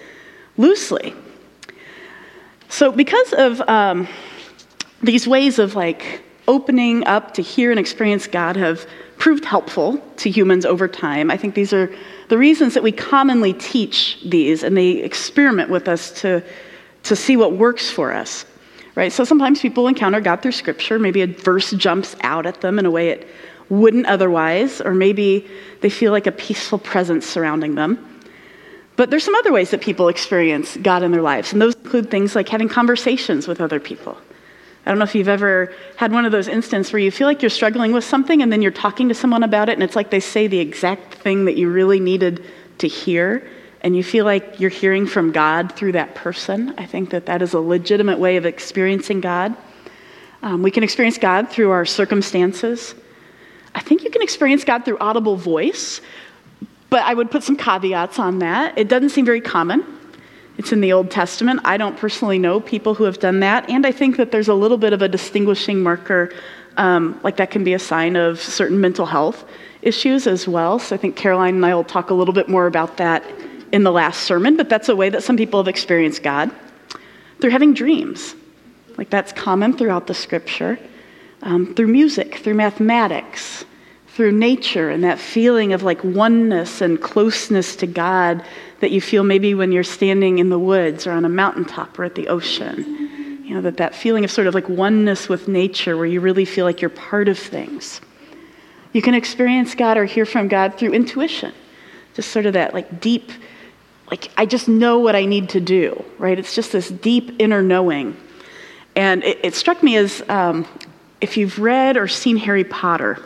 loosely. 0.57 1.13
So, 2.69 2.91
because 2.91 3.33
of 3.33 3.61
um, 3.69 4.07
these 5.01 5.27
ways 5.27 5.59
of 5.59 5.75
like 5.75 6.21
opening 6.47 7.05
up 7.05 7.33
to 7.35 7.41
hear 7.41 7.71
and 7.71 7.79
experience 7.79 8.27
God 8.27 8.55
have 8.55 8.85
proved 9.17 9.45
helpful 9.45 9.97
to 10.17 10.29
humans 10.29 10.65
over 10.65 10.87
time, 10.87 11.31
I 11.31 11.37
think 11.37 11.55
these 11.55 11.73
are 11.73 11.93
the 12.29 12.37
reasons 12.37 12.73
that 12.73 12.83
we 12.83 12.91
commonly 12.91 13.53
teach 13.53 14.19
these, 14.25 14.63
and 14.63 14.75
they 14.75 14.91
experiment 14.91 15.69
with 15.69 15.87
us 15.87 16.11
to 16.21 16.43
to 17.03 17.15
see 17.15 17.37
what 17.37 17.53
works 17.53 17.89
for 17.89 18.11
us. 18.11 18.45
Right? 18.95 19.13
So 19.13 19.23
sometimes 19.23 19.61
people 19.61 19.87
encounter 19.87 20.19
God 20.19 20.41
through 20.41 20.53
scripture. 20.53 20.97
Maybe 20.97 21.21
a 21.21 21.27
verse 21.27 21.71
jumps 21.71 22.15
out 22.21 22.47
at 22.47 22.61
them 22.61 22.79
in 22.79 22.85
a 22.85 22.91
way 22.91 23.09
it 23.09 23.27
wouldn't 23.69 24.07
otherwise, 24.07 24.81
or 24.81 24.93
maybe 24.93 25.47
they 25.81 25.89
feel 25.89 26.11
like 26.11 26.25
a 26.25 26.31
peaceful 26.31 26.79
presence 26.79 27.25
surrounding 27.25 27.75
them. 27.75 28.16
But 28.97 29.11
there's 29.11 29.23
some 29.23 29.35
other 29.35 29.53
ways 29.53 29.71
that 29.71 29.79
people 29.79 30.09
experience 30.09 30.75
God 30.75 31.03
in 31.03 31.11
their 31.11 31.21
lives, 31.21 31.53
and 31.53 31.61
those 31.61 31.75
include 31.75 32.11
things 32.11 32.35
like 32.35 32.49
having 32.49 32.67
conversations 32.67 33.47
with 33.47 33.61
other 33.61 33.79
people. 33.79 34.17
I 34.85 34.89
don't 34.89 34.99
know 34.99 35.03
if 35.03 35.15
you've 35.15 35.27
ever 35.27 35.73
had 35.97 36.11
one 36.11 36.25
of 36.25 36.31
those 36.31 36.47
instances 36.47 36.91
where 36.93 37.01
you 37.01 37.11
feel 37.11 37.27
like 37.27 37.41
you're 37.41 37.49
struggling 37.49 37.91
with 37.91 38.03
something 38.03 38.41
and 38.41 38.51
then 38.51 38.61
you're 38.61 38.71
talking 38.71 39.09
to 39.09 39.13
someone 39.13 39.43
about 39.43 39.67
it 39.67 39.73
and 39.73 39.83
it's 39.83 39.97
like 39.97 40.11
they 40.11 40.21
say 40.21 40.47
the 40.47 40.59
exact 40.59 41.15
thing 41.15 41.43
that 41.43 41.57
you 41.57 41.69
really 41.69 41.99
needed 41.99 42.45
to 42.77 42.87
hear 42.87 43.45
and 43.81 43.97
you 43.97 44.03
feel 44.03 44.23
like 44.23 44.61
you're 44.61 44.69
hearing 44.69 45.05
from 45.05 45.31
God 45.31 45.73
through 45.73 45.91
that 45.91 46.15
person, 46.15 46.73
I 46.77 46.85
think 46.85 47.09
that 47.11 47.25
that 47.25 47.41
is 47.41 47.53
a 47.53 47.59
legitimate 47.59 48.17
way 48.17 48.37
of 48.37 48.45
experiencing 48.45 49.21
God. 49.21 49.55
Um, 50.41 50.63
we 50.63 50.71
can 50.71 50.83
experience 50.83 51.17
God 51.17 51.49
through 51.49 51.71
our 51.71 51.85
circumstances. 51.85 52.95
I 53.75 53.81
think 53.81 54.03
you 54.03 54.09
can 54.09 54.21
experience 54.21 54.63
God 54.63 54.85
through 54.85 54.97
audible 54.99 55.35
voice, 55.35 56.01
but 56.89 57.01
I 57.03 57.13
would 57.13 57.31
put 57.31 57.43
some 57.43 57.55
caveats 57.57 58.19
on 58.19 58.39
that. 58.39 58.77
It 58.77 58.87
doesn't 58.87 59.09
seem 59.09 59.25
very 59.25 59.41
common. 59.41 59.85
It's 60.57 60.71
in 60.71 60.81
the 60.81 60.93
Old 60.93 61.11
Testament. 61.11 61.61
I 61.65 61.77
don't 61.77 61.97
personally 61.97 62.39
know 62.39 62.59
people 62.59 62.95
who 62.95 63.03
have 63.03 63.19
done 63.19 63.41
that, 63.41 63.69
and 63.69 63.85
I 63.85 63.91
think 63.91 64.17
that 64.17 64.31
there's 64.31 64.47
a 64.47 64.53
little 64.53 64.77
bit 64.77 64.93
of 64.93 65.01
a 65.01 65.07
distinguishing 65.07 65.83
marker, 65.83 66.33
um, 66.77 67.19
like 67.23 67.37
that 67.37 67.51
can 67.51 67.63
be 67.63 67.73
a 67.73 67.79
sign 67.79 68.15
of 68.15 68.41
certain 68.41 68.81
mental 68.81 69.05
health 69.05 69.45
issues 69.81 70.25
as 70.25 70.47
well. 70.47 70.79
So 70.79 70.95
I 70.95 70.97
think 70.97 71.15
Caroline 71.15 71.55
and 71.55 71.65
I 71.65 71.75
will 71.75 71.83
talk 71.83 72.09
a 72.09 72.13
little 72.13 72.33
bit 72.33 72.49
more 72.49 72.65
about 72.65 72.97
that 72.97 73.23
in 73.71 73.83
the 73.83 73.91
last 73.91 74.21
sermon, 74.21 74.57
but 74.57 74.69
that's 74.69 74.89
a 74.89 74.95
way 74.95 75.09
that 75.09 75.23
some 75.23 75.37
people 75.37 75.59
have 75.59 75.67
experienced 75.67 76.23
God. 76.23 76.51
Through 77.39 77.51
having 77.51 77.73
dreams, 77.75 78.33
like 78.97 79.11
that's 79.11 79.31
common 79.31 79.73
throughout 79.77 80.07
the 80.07 80.13
scripture. 80.15 80.79
Um, 81.43 81.75
through 81.75 81.87
music, 81.87 82.37
through 82.37 82.55
mathematics, 82.55 83.63
through 84.17 84.31
nature, 84.31 84.89
and 84.89 85.03
that 85.03 85.19
feeling 85.19 85.73
of 85.73 85.83
like 85.83 86.03
oneness 86.03 86.81
and 86.81 86.99
closeness 86.99 87.75
to 87.75 87.85
God 87.85 88.43
that 88.79 88.89
you 88.89 88.99
feel 88.99 89.23
maybe 89.23 89.53
when 89.53 89.71
you're 89.71 89.83
standing 89.83 90.39
in 90.39 90.49
the 90.49 90.57
woods 90.57 91.05
or 91.05 91.11
on 91.11 91.23
a 91.23 91.29
mountaintop 91.29 91.99
or 91.99 92.03
at 92.03 92.15
the 92.15 92.27
ocean. 92.27 93.43
You 93.43 93.53
know, 93.53 93.61
that 93.61 93.77
that 93.77 93.93
feeling 93.93 94.23
of 94.23 94.31
sort 94.31 94.47
of 94.47 94.55
like 94.55 94.67
oneness 94.67 95.29
with 95.29 95.47
nature 95.47 95.95
where 95.95 96.07
you 96.07 96.19
really 96.19 96.45
feel 96.45 96.65
like 96.65 96.81
you're 96.81 96.89
part 96.89 97.27
of 97.27 97.37
things. 97.37 98.01
You 98.91 99.03
can 99.03 99.13
experience 99.13 99.75
God 99.75 99.97
or 99.97 100.05
hear 100.05 100.25
from 100.25 100.47
God 100.47 100.79
through 100.79 100.93
intuition, 100.93 101.53
just 102.15 102.31
sort 102.31 102.47
of 102.47 102.53
that 102.53 102.73
like 102.73 102.99
deep 102.99 103.31
like 104.09 104.31
I 104.35 104.47
just 104.47 104.67
know 104.67 104.97
what 104.97 105.15
I 105.15 105.25
need 105.25 105.49
to 105.49 105.59
do, 105.59 106.03
right? 106.17 106.39
It's 106.39 106.55
just 106.55 106.71
this 106.71 106.89
deep 106.89 107.35
inner 107.37 107.61
knowing. 107.61 108.17
And 108.95 109.23
it, 109.23 109.41
it 109.43 109.53
struck 109.53 109.83
me 109.83 109.95
as 109.95 110.27
um, 110.27 110.65
if 111.21 111.37
you've 111.37 111.59
read 111.59 111.97
or 111.97 112.07
seen 112.07 112.37
Harry 112.37 112.63
Potter, 112.63 113.21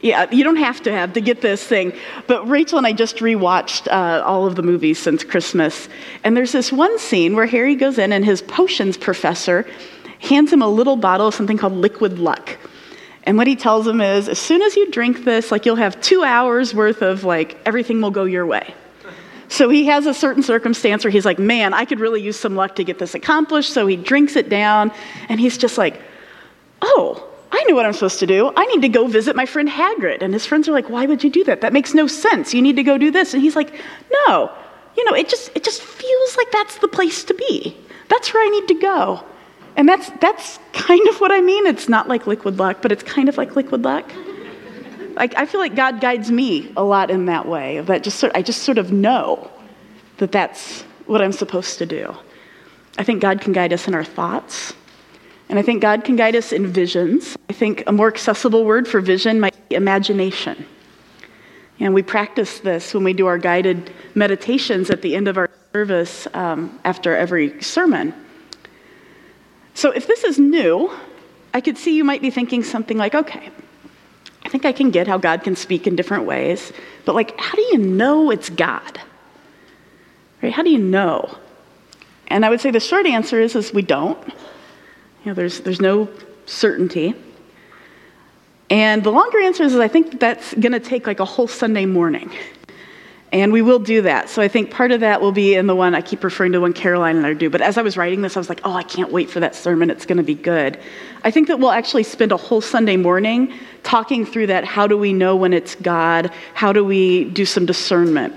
yeah, 0.00 0.30
you 0.30 0.44
don't 0.44 0.56
have 0.56 0.82
to 0.82 0.92
have 0.92 1.12
to 1.12 1.20
get 1.20 1.42
this 1.42 1.62
thing. 1.62 1.92
But 2.26 2.48
Rachel 2.48 2.78
and 2.78 2.86
I 2.86 2.92
just 2.92 3.16
rewatched 3.16 3.86
uh, 3.88 4.22
all 4.24 4.46
of 4.46 4.56
the 4.56 4.62
movies 4.62 4.98
since 4.98 5.24
Christmas. 5.24 5.88
And 6.24 6.36
there's 6.36 6.52
this 6.52 6.72
one 6.72 6.98
scene 6.98 7.36
where 7.36 7.46
Harry 7.46 7.74
goes 7.74 7.98
in 7.98 8.12
and 8.12 8.24
his 8.24 8.40
potions 8.42 8.96
professor 8.96 9.66
hands 10.20 10.52
him 10.52 10.62
a 10.62 10.68
little 10.68 10.96
bottle 10.96 11.28
of 11.28 11.34
something 11.34 11.58
called 11.58 11.74
liquid 11.74 12.18
luck. 12.18 12.56
And 13.24 13.36
what 13.36 13.46
he 13.46 13.56
tells 13.56 13.86
him 13.86 14.00
is 14.00 14.28
as 14.28 14.38
soon 14.38 14.62
as 14.62 14.76
you 14.76 14.90
drink 14.90 15.24
this, 15.24 15.50
like 15.50 15.66
you'll 15.66 15.76
have 15.76 16.00
two 16.00 16.22
hours 16.24 16.74
worth 16.74 17.02
of 17.02 17.24
like 17.24 17.58
everything 17.66 18.00
will 18.00 18.10
go 18.10 18.24
your 18.24 18.46
way. 18.46 18.74
So 19.48 19.68
he 19.68 19.86
has 19.86 20.06
a 20.06 20.14
certain 20.14 20.42
circumstance 20.42 21.04
where 21.04 21.10
he's 21.10 21.24
like, 21.24 21.38
man, 21.38 21.74
I 21.74 21.84
could 21.84 22.00
really 22.00 22.22
use 22.22 22.38
some 22.38 22.54
luck 22.54 22.76
to 22.76 22.84
get 22.84 22.98
this 22.98 23.14
accomplished. 23.14 23.72
So 23.72 23.86
he 23.86 23.96
drinks 23.96 24.36
it 24.36 24.48
down 24.48 24.92
and 25.28 25.40
he's 25.40 25.58
just 25.58 25.76
like, 25.76 26.00
oh, 26.80 27.29
I 27.52 27.64
knew 27.64 27.74
what 27.74 27.84
I'm 27.84 27.92
supposed 27.92 28.20
to 28.20 28.26
do. 28.26 28.52
I 28.56 28.64
need 28.66 28.82
to 28.82 28.88
go 28.88 29.06
visit 29.06 29.34
my 29.34 29.46
friend 29.46 29.68
Hagrid. 29.68 30.22
And 30.22 30.32
his 30.32 30.46
friends 30.46 30.68
are 30.68 30.72
like, 30.72 30.88
why 30.88 31.06
would 31.06 31.24
you 31.24 31.30
do 31.30 31.44
that? 31.44 31.60
That 31.60 31.72
makes 31.72 31.94
no 31.94 32.06
sense. 32.06 32.54
You 32.54 32.62
need 32.62 32.76
to 32.76 32.82
go 32.82 32.96
do 32.96 33.10
this. 33.10 33.34
And 33.34 33.42
he's 33.42 33.56
like, 33.56 33.72
no, 34.26 34.52
you 34.96 35.04
know, 35.04 35.14
it 35.14 35.28
just, 35.28 35.50
it 35.54 35.64
just 35.64 35.82
feels 35.82 36.36
like 36.36 36.50
that's 36.52 36.78
the 36.78 36.88
place 36.88 37.24
to 37.24 37.34
be. 37.34 37.76
That's 38.08 38.32
where 38.32 38.44
I 38.44 38.48
need 38.48 38.68
to 38.68 38.74
go. 38.74 39.24
And 39.76 39.88
that's, 39.88 40.10
that's 40.20 40.58
kind 40.72 41.06
of 41.08 41.20
what 41.20 41.32
I 41.32 41.40
mean. 41.40 41.66
It's 41.66 41.88
not 41.88 42.08
like 42.08 42.26
liquid 42.26 42.58
luck, 42.58 42.78
but 42.82 42.92
it's 42.92 43.02
kind 43.02 43.28
of 43.28 43.36
like 43.36 43.56
liquid 43.56 43.82
luck. 43.82 44.10
Like 45.14 45.36
I 45.36 45.46
feel 45.46 45.60
like 45.60 45.74
God 45.74 46.00
guides 46.00 46.30
me 46.30 46.72
a 46.76 46.84
lot 46.84 47.10
in 47.10 47.26
that 47.26 47.46
way. 47.46 47.80
That 47.80 48.02
just 48.02 48.18
sort, 48.18 48.32
I 48.34 48.42
just 48.42 48.62
sort 48.62 48.78
of 48.78 48.92
know 48.92 49.50
that 50.18 50.32
that's 50.32 50.82
what 51.06 51.20
I'm 51.20 51.32
supposed 51.32 51.78
to 51.78 51.86
do. 51.86 52.14
I 52.98 53.04
think 53.04 53.22
God 53.22 53.40
can 53.40 53.52
guide 53.52 53.72
us 53.72 53.88
in 53.88 53.94
our 53.94 54.04
thoughts. 54.04 54.74
And 55.50 55.58
I 55.58 55.62
think 55.62 55.82
God 55.82 56.04
can 56.04 56.14
guide 56.14 56.36
us 56.36 56.52
in 56.52 56.68
visions. 56.68 57.36
I 57.48 57.52
think 57.52 57.82
a 57.88 57.92
more 57.92 58.06
accessible 58.06 58.64
word 58.64 58.86
for 58.86 59.00
vision 59.00 59.40
might 59.40 59.68
be 59.68 59.74
imagination. 59.74 60.64
And 61.80 61.92
we 61.92 62.02
practice 62.02 62.60
this 62.60 62.94
when 62.94 63.02
we 63.02 63.14
do 63.14 63.26
our 63.26 63.36
guided 63.36 63.90
meditations 64.14 64.90
at 64.90 65.02
the 65.02 65.16
end 65.16 65.26
of 65.26 65.36
our 65.36 65.50
service 65.72 66.28
um, 66.34 66.78
after 66.84 67.16
every 67.16 67.60
sermon. 67.60 68.14
So 69.74 69.90
if 69.90 70.06
this 70.06 70.22
is 70.22 70.38
new, 70.38 70.88
I 71.52 71.60
could 71.60 71.76
see 71.76 71.96
you 71.96 72.04
might 72.04 72.22
be 72.22 72.30
thinking 72.30 72.62
something 72.62 72.96
like, 72.96 73.16
okay, 73.16 73.50
I 74.44 74.48
think 74.48 74.64
I 74.64 74.70
can 74.70 74.92
get 74.92 75.08
how 75.08 75.18
God 75.18 75.42
can 75.42 75.56
speak 75.56 75.88
in 75.88 75.96
different 75.96 76.26
ways, 76.26 76.72
but 77.04 77.16
like, 77.16 77.36
how 77.40 77.56
do 77.56 77.62
you 77.72 77.78
know 77.78 78.30
it's 78.30 78.50
God? 78.50 79.00
Right? 80.42 80.52
How 80.52 80.62
do 80.62 80.70
you 80.70 80.78
know? 80.78 81.36
And 82.28 82.44
I 82.44 82.50
would 82.50 82.60
say 82.60 82.70
the 82.70 82.78
short 82.78 83.04
answer 83.04 83.40
is, 83.40 83.56
is 83.56 83.72
we 83.72 83.82
don't. 83.82 84.32
You 85.24 85.30
know, 85.30 85.34
there's, 85.34 85.60
there's 85.60 85.80
no 85.80 86.08
certainty. 86.46 87.14
And 88.70 89.02
the 89.02 89.10
longer 89.10 89.40
answer 89.40 89.64
is, 89.64 89.76
I 89.76 89.88
think 89.88 90.20
that's 90.20 90.54
going 90.54 90.72
to 90.72 90.80
take 90.80 91.06
like 91.06 91.20
a 91.20 91.24
whole 91.24 91.48
Sunday 91.48 91.86
morning. 91.86 92.30
And 93.32 93.52
we 93.52 93.62
will 93.62 93.78
do 93.78 94.02
that. 94.02 94.28
So 94.28 94.42
I 94.42 94.48
think 94.48 94.70
part 94.70 94.90
of 94.90 95.00
that 95.00 95.20
will 95.20 95.30
be 95.30 95.54
in 95.54 95.68
the 95.68 95.74
one 95.76 95.94
I 95.94 96.00
keep 96.00 96.24
referring 96.24 96.52
to 96.52 96.60
when 96.60 96.72
Caroline 96.72 97.16
and 97.16 97.26
I 97.26 97.32
do. 97.34 97.48
But 97.48 97.60
as 97.60 97.78
I 97.78 97.82
was 97.82 97.96
writing 97.96 98.22
this, 98.22 98.36
I 98.36 98.40
was 98.40 98.48
like, 98.48 98.60
oh, 98.64 98.72
I 98.72 98.82
can't 98.82 99.12
wait 99.12 99.30
for 99.30 99.38
that 99.38 99.54
sermon. 99.54 99.88
It's 99.90 100.04
going 100.04 100.16
to 100.16 100.24
be 100.24 100.34
good. 100.34 100.80
I 101.22 101.30
think 101.30 101.46
that 101.48 101.60
we'll 101.60 101.70
actually 101.70 102.02
spend 102.02 102.32
a 102.32 102.36
whole 102.36 102.60
Sunday 102.60 102.96
morning 102.96 103.52
talking 103.84 104.26
through 104.26 104.48
that. 104.48 104.64
How 104.64 104.86
do 104.86 104.98
we 104.98 105.12
know 105.12 105.36
when 105.36 105.52
it's 105.52 105.76
God? 105.76 106.32
How 106.54 106.72
do 106.72 106.84
we 106.84 107.24
do 107.24 107.44
some 107.44 107.66
discernment? 107.66 108.34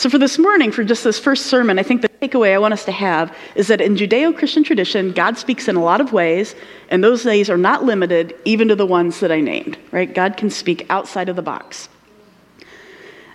So 0.00 0.08
for 0.08 0.16
this 0.16 0.38
morning, 0.38 0.72
for 0.72 0.82
just 0.82 1.04
this 1.04 1.18
first 1.18 1.44
sermon, 1.44 1.78
I 1.78 1.82
think 1.82 2.00
the 2.00 2.08
takeaway 2.08 2.54
I 2.54 2.58
want 2.58 2.72
us 2.72 2.86
to 2.86 2.90
have 2.90 3.36
is 3.54 3.68
that 3.68 3.82
in 3.82 3.96
Judeo 3.96 4.34
Christian 4.34 4.64
tradition, 4.64 5.12
God 5.12 5.36
speaks 5.36 5.68
in 5.68 5.76
a 5.76 5.82
lot 5.82 6.00
of 6.00 6.10
ways, 6.10 6.54
and 6.88 7.04
those 7.04 7.26
ways 7.26 7.50
are 7.50 7.58
not 7.58 7.84
limited 7.84 8.34
even 8.46 8.68
to 8.68 8.74
the 8.74 8.86
ones 8.86 9.20
that 9.20 9.30
I 9.30 9.42
named, 9.42 9.76
right? 9.92 10.10
God 10.10 10.38
can 10.38 10.48
speak 10.48 10.86
outside 10.88 11.28
of 11.28 11.36
the 11.36 11.42
box. 11.42 11.90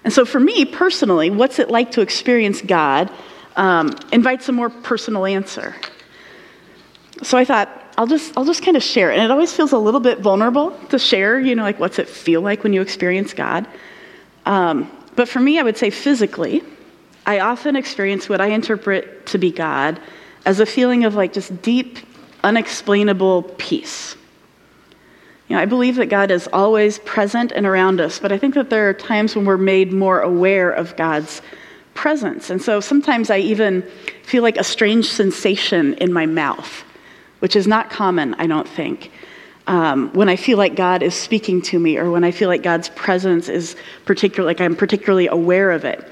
And 0.04 0.12
so, 0.12 0.26
for 0.26 0.40
me 0.40 0.66
personally, 0.66 1.30
what's 1.30 1.60
it 1.60 1.70
like 1.70 1.92
to 1.92 2.02
experience 2.02 2.64
God 2.64 3.12
um, 3.58 3.96
invites 4.12 4.50
a 4.50 4.52
more 4.52 4.72
personal 4.72 5.28
answer. 5.28 5.76
So 7.22 7.38
I 7.38 7.46
thought, 7.46 7.70
I'll 7.96 8.08
just, 8.08 8.36
I'll 8.36 8.44
just 8.44 8.64
kind 8.64 8.76
of 8.76 8.82
share. 8.82 9.12
And 9.12 9.22
it 9.22 9.30
always 9.30 9.54
feels 9.54 9.72
a 9.72 9.78
little 9.78 10.00
bit 10.00 10.18
vulnerable 10.18 10.72
to 10.90 10.98
share, 10.98 11.40
you 11.40 11.54
know, 11.54 11.62
like 11.62 11.80
what's 11.80 12.00
it 12.00 12.10
feel 12.10 12.42
like 12.42 12.64
when 12.64 12.74
you 12.74 12.82
experience 12.82 13.36
God. 13.36 13.68
Um, 14.48 14.90
but 15.16 15.28
for 15.28 15.40
me, 15.40 15.60
I 15.60 15.64
would 15.64 15.78
say 15.78 15.90
physically, 15.90 16.64
I 17.26 17.40
often 17.40 17.76
experience 17.76 18.30
what 18.30 18.42
I 18.42 18.48
interpret 18.48 19.26
to 19.28 19.38
be 19.38 19.52
God 19.52 20.00
as 20.46 20.60
a 20.60 20.66
feeling 20.66 21.06
of 21.06 21.16
like 21.16 21.34
just 21.34 21.62
deep, 21.62 21.98
unexplainable 22.44 23.44
peace. 23.58 24.16
You 25.48 25.56
know, 25.56 25.62
I 25.62 25.66
believe 25.66 25.96
that 25.98 26.08
God 26.08 26.32
is 26.32 26.48
always 26.52 27.00
present 27.00 27.52
and 27.52 27.66
around 27.66 28.02
us, 28.02 28.20
but 28.20 28.32
I 28.32 28.38
think 28.38 28.56
that 28.56 28.70
there 28.70 28.90
are 28.90 28.94
times 28.94 29.36
when 29.36 29.46
we're 29.46 29.58
made 29.58 29.94
more 29.94 30.20
aware 30.22 30.72
of 30.72 30.96
God's 30.96 31.42
presence. 31.94 32.50
And 32.50 32.62
so 32.62 32.80
sometimes 32.80 33.30
I 33.30 33.38
even 33.38 33.84
feel 34.24 34.44
like 34.44 34.58
a 34.58 34.64
strange 34.64 35.08
sensation 35.08 35.94
in 35.96 36.12
my 36.12 36.26
mouth, 36.26 36.84
which 37.40 37.56
is 37.56 37.68
not 37.68 37.90
common, 37.90 38.34
I 38.36 38.48
don't 38.48 38.68
think. 38.68 39.12
Um, 39.68 40.12
when 40.14 40.30
I 40.30 40.36
feel 40.36 40.58
like 40.58 40.76
God 40.76 41.02
is 41.02 41.16
speaking 41.16 41.62
to 41.64 41.80
me, 41.80 41.98
or 41.98 42.12
when 42.12 42.24
I 42.24 42.32
feel 42.32 42.50
like 42.50 42.62
God's 42.62 42.90
presence 42.90 43.50
is 43.50 43.76
particular, 44.06 44.46
like 44.46 44.62
I'm 44.62 44.76
particularly 44.76 45.28
aware 45.28 45.72
of 45.72 45.86
it. 45.86 46.08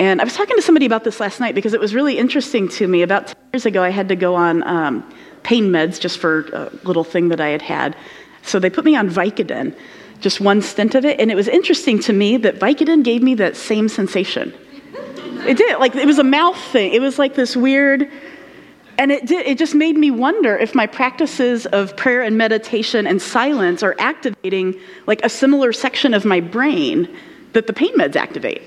And 0.00 0.20
I 0.20 0.24
was 0.24 0.34
talking 0.34 0.56
to 0.56 0.62
somebody 0.62 0.86
about 0.86 1.04
this 1.04 1.20
last 1.20 1.40
night 1.40 1.54
because 1.54 1.74
it 1.74 1.78
was 1.78 1.94
really 1.94 2.18
interesting 2.18 2.68
to 2.70 2.88
me. 2.88 3.02
About 3.02 3.28
10 3.28 3.36
years 3.52 3.66
ago, 3.66 3.82
I 3.82 3.90
had 3.90 4.08
to 4.08 4.16
go 4.16 4.34
on 4.34 4.62
um, 4.62 5.08
pain 5.42 5.70
meds 5.70 6.00
just 6.00 6.18
for 6.18 6.46
a 6.52 6.70
little 6.84 7.04
thing 7.04 7.28
that 7.28 7.40
I 7.40 7.48
had 7.48 7.62
had. 7.62 7.96
So 8.42 8.58
they 8.58 8.70
put 8.70 8.84
me 8.84 8.96
on 8.96 9.08
Vicodin, 9.08 9.76
just 10.20 10.40
one 10.40 10.62
stint 10.62 10.94
of 10.94 11.04
it, 11.04 11.20
and 11.20 11.30
it 11.30 11.34
was 11.34 11.48
interesting 11.48 11.98
to 12.00 12.12
me 12.12 12.38
that 12.38 12.58
Vicodin 12.58 13.04
gave 13.04 13.22
me 13.22 13.34
that 13.36 13.56
same 13.56 13.88
sensation. 13.88 14.54
It 15.46 15.56
did, 15.56 15.78
like 15.78 15.94
it 15.94 16.06
was 16.06 16.18
a 16.18 16.24
mouth 16.24 16.58
thing. 16.72 16.92
It 16.92 17.00
was 17.00 17.18
like 17.18 17.34
this 17.34 17.56
weird, 17.56 18.10
and 18.98 19.10
it 19.10 19.26
did. 19.26 19.46
It 19.46 19.58
just 19.58 19.74
made 19.74 19.96
me 19.96 20.10
wonder 20.10 20.56
if 20.56 20.74
my 20.74 20.86
practices 20.86 21.66
of 21.66 21.96
prayer 21.96 22.22
and 22.22 22.36
meditation 22.36 23.06
and 23.06 23.20
silence 23.20 23.82
are 23.82 23.96
activating 23.98 24.78
like 25.06 25.24
a 25.24 25.28
similar 25.28 25.72
section 25.72 26.14
of 26.14 26.24
my 26.24 26.40
brain 26.40 27.08
that 27.52 27.66
the 27.66 27.72
pain 27.72 27.96
meds 27.96 28.16
activate. 28.16 28.62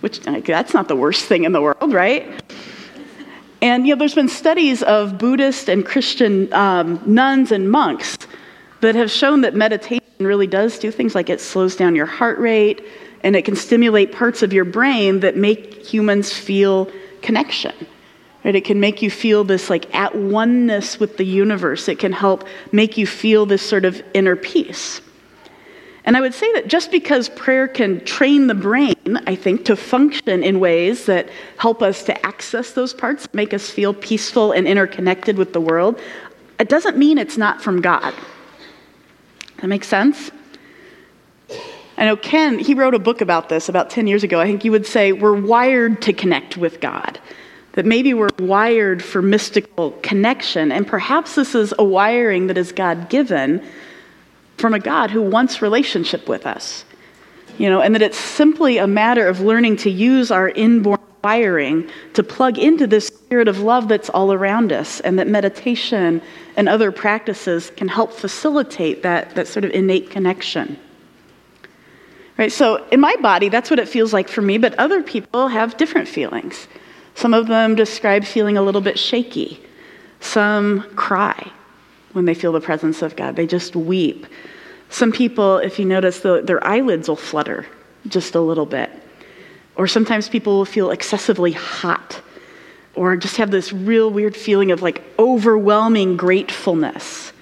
Which 0.00 0.24
like, 0.26 0.44
that's 0.44 0.74
not 0.74 0.88
the 0.88 0.96
worst 0.96 1.24
thing 1.24 1.44
in 1.44 1.52
the 1.52 1.60
world, 1.60 1.92
right? 1.92 2.42
And 3.62 3.86
you 3.86 3.94
know, 3.94 3.98
there's 3.98 4.14
been 4.14 4.28
studies 4.28 4.82
of 4.82 5.18
Buddhist 5.18 5.68
and 5.68 5.84
Christian 5.84 6.52
um, 6.52 7.00
nuns 7.06 7.52
and 7.52 7.70
monks 7.70 8.18
that 8.80 8.94
have 8.94 9.10
shown 9.10 9.40
that 9.40 9.54
meditation 9.54 10.02
really 10.18 10.46
does 10.46 10.78
do 10.78 10.90
things 10.90 11.14
like 11.14 11.30
it 11.30 11.40
slows 11.40 11.76
down 11.76 11.96
your 11.96 12.06
heart 12.06 12.38
rate 12.38 12.84
and 13.22 13.34
it 13.34 13.44
can 13.44 13.56
stimulate 13.56 14.12
parts 14.12 14.42
of 14.42 14.52
your 14.52 14.64
brain 14.64 15.20
that 15.20 15.36
make 15.36 15.84
humans 15.84 16.32
feel 16.32 16.90
connection. 17.22 17.74
Right? 18.46 18.54
It 18.54 18.64
can 18.64 18.78
make 18.78 19.02
you 19.02 19.10
feel 19.10 19.42
this 19.42 19.68
like 19.68 19.92
at 19.92 20.14
oneness 20.14 21.00
with 21.00 21.16
the 21.16 21.24
universe. 21.24 21.88
It 21.88 21.98
can 21.98 22.12
help 22.12 22.46
make 22.70 22.96
you 22.96 23.04
feel 23.04 23.44
this 23.44 23.60
sort 23.60 23.84
of 23.84 24.00
inner 24.14 24.36
peace. 24.36 25.00
And 26.04 26.16
I 26.16 26.20
would 26.20 26.32
say 26.32 26.52
that 26.52 26.68
just 26.68 26.92
because 26.92 27.28
prayer 27.28 27.66
can 27.66 28.04
train 28.04 28.46
the 28.46 28.54
brain, 28.54 28.94
I 29.26 29.34
think, 29.34 29.64
to 29.64 29.74
function 29.74 30.44
in 30.44 30.60
ways 30.60 31.06
that 31.06 31.28
help 31.58 31.82
us 31.82 32.04
to 32.04 32.24
access 32.24 32.70
those 32.70 32.94
parts, 32.94 33.26
make 33.34 33.52
us 33.52 33.68
feel 33.68 33.92
peaceful 33.92 34.52
and 34.52 34.68
interconnected 34.68 35.36
with 35.36 35.52
the 35.52 35.60
world, 35.60 36.00
it 36.60 36.68
doesn't 36.68 36.96
mean 36.96 37.18
it's 37.18 37.36
not 37.36 37.60
from 37.60 37.80
God. 37.80 38.14
That 39.56 39.66
makes 39.66 39.88
sense? 39.88 40.30
I 41.98 42.04
know 42.04 42.16
Ken, 42.16 42.60
he 42.60 42.74
wrote 42.74 42.94
a 42.94 43.00
book 43.00 43.20
about 43.20 43.48
this 43.48 43.68
about 43.68 43.90
10 43.90 44.06
years 44.06 44.22
ago. 44.22 44.38
I 44.38 44.46
think 44.46 44.64
you 44.64 44.70
would 44.70 44.86
say 44.86 45.10
we're 45.10 45.34
wired 45.34 46.00
to 46.02 46.12
connect 46.12 46.56
with 46.56 46.80
God, 46.80 47.18
that 47.76 47.86
maybe 47.86 48.14
we're 48.14 48.28
wired 48.38 49.04
for 49.04 49.22
mystical 49.22 49.92
connection, 50.02 50.72
and 50.72 50.86
perhaps 50.86 51.34
this 51.34 51.54
is 51.54 51.72
a 51.78 51.84
wiring 51.84 52.48
that 52.48 52.58
is 52.58 52.72
God 52.72 53.08
given 53.08 53.62
from 54.56 54.74
a 54.74 54.80
God 54.80 55.10
who 55.10 55.22
wants 55.22 55.62
relationship 55.62 56.26
with 56.28 56.46
us. 56.46 56.84
You 57.58 57.70
know, 57.70 57.80
and 57.80 57.94
that 57.94 58.02
it's 58.02 58.18
simply 58.18 58.78
a 58.78 58.86
matter 58.86 59.28
of 59.28 59.40
learning 59.40 59.76
to 59.78 59.90
use 59.90 60.30
our 60.30 60.48
inborn 60.48 60.98
wiring 61.22 61.90
to 62.14 62.22
plug 62.22 62.58
into 62.58 62.86
this 62.86 63.08
spirit 63.08 63.48
of 63.48 63.58
love 63.60 63.88
that's 63.88 64.08
all 64.08 64.32
around 64.32 64.72
us, 64.72 65.00
and 65.00 65.18
that 65.18 65.28
meditation 65.28 66.22
and 66.56 66.68
other 66.68 66.90
practices 66.90 67.70
can 67.76 67.88
help 67.88 68.12
facilitate 68.12 69.02
that, 69.02 69.34
that 69.34 69.48
sort 69.48 69.64
of 69.64 69.70
innate 69.72 70.10
connection. 70.10 70.78
Right, 72.38 72.52
so 72.52 72.86
in 72.88 73.00
my 73.00 73.16
body, 73.16 73.48
that's 73.50 73.70
what 73.70 73.78
it 73.78 73.88
feels 73.88 74.12
like 74.12 74.28
for 74.28 74.40
me, 74.40 74.56
but 74.56 74.74
other 74.78 75.02
people 75.02 75.48
have 75.48 75.76
different 75.76 76.08
feelings. 76.08 76.68
Some 77.16 77.32
of 77.32 77.46
them 77.48 77.74
describe 77.74 78.24
feeling 78.24 78.56
a 78.56 78.62
little 78.62 78.82
bit 78.82 78.98
shaky. 78.98 79.60
Some 80.20 80.82
cry 80.94 81.50
when 82.12 82.26
they 82.26 82.34
feel 82.34 82.52
the 82.52 82.60
presence 82.60 83.02
of 83.02 83.16
God, 83.16 83.36
they 83.36 83.46
just 83.46 83.74
weep. 83.74 84.26
Some 84.90 85.12
people, 85.12 85.56
if 85.58 85.78
you 85.78 85.84
notice, 85.84 86.20
the, 86.20 86.42
their 86.42 86.64
eyelids 86.64 87.08
will 87.08 87.16
flutter 87.16 87.66
just 88.06 88.34
a 88.34 88.40
little 88.40 88.66
bit. 88.66 88.90
Or 89.76 89.86
sometimes 89.86 90.28
people 90.28 90.58
will 90.58 90.64
feel 90.64 90.90
excessively 90.90 91.52
hot 91.52 92.20
or 92.94 93.16
just 93.16 93.36
have 93.36 93.50
this 93.50 93.72
real 93.72 94.10
weird 94.10 94.36
feeling 94.36 94.70
of 94.70 94.82
like 94.82 95.02
overwhelming 95.18 96.16
gratefulness. 96.16 97.32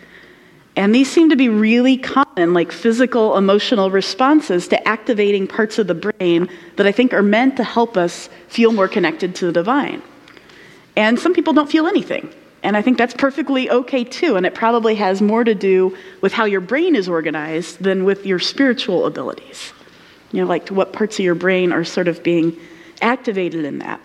And 0.76 0.93
these 0.95 1.11
seem 1.11 1.31
to 1.31 1.37
be 1.37 1.49
really 1.49 1.97
common, 1.97 2.52
like 2.52 2.73
physical, 2.73 3.37
emotional 3.37 3.90
responses 3.90 4.66
to 4.69 4.88
activating 4.88 5.47
parts 5.47 5.78
of 5.78 5.87
the 5.87 5.95
brain 5.95 6.49
that 6.76 6.87
I 6.87 6.93
think 6.93 7.12
are 7.12 7.23
meant 7.23 7.57
to 7.59 7.64
help 7.64 7.97
us 7.97 8.28
feel 8.49 8.73
more 8.73 8.88
connected 8.88 9.37
to 9.37 9.47
the 9.47 9.52
divine. 9.52 10.02
And 10.97 11.19
some 11.19 11.33
people 11.33 11.52
don't 11.52 11.71
feel 11.71 11.87
anything. 11.87 12.33
And 12.64 12.76
I 12.76 12.83
think 12.83 12.99
that's 12.99 13.14
perfectly 13.14 13.71
okay 13.71 14.04
too. 14.04 14.37
And 14.37 14.47
it 14.47 14.54
probably 14.54 14.95
has 14.97 15.23
more 15.23 15.45
to 15.45 15.54
do 15.54 15.97
with 16.23 16.33
how 16.33 16.45
your 16.45 16.61
brain 16.62 16.97
is 16.97 17.09
organized 17.09 17.83
than 17.83 18.04
with 18.04 18.26
your 18.26 18.38
spiritual 18.38 19.07
abilities. 19.07 19.73
You 20.33 20.40
know, 20.40 20.49
like 20.49 20.71
what 20.71 20.93
parts 20.93 21.19
of 21.19 21.25
your 21.25 21.35
brain 21.37 21.73
are 21.73 21.85
sort 21.85 22.09
of 22.09 22.23
being 22.23 22.59
activated 23.00 23.64
in 23.64 23.78
that. 23.78 24.00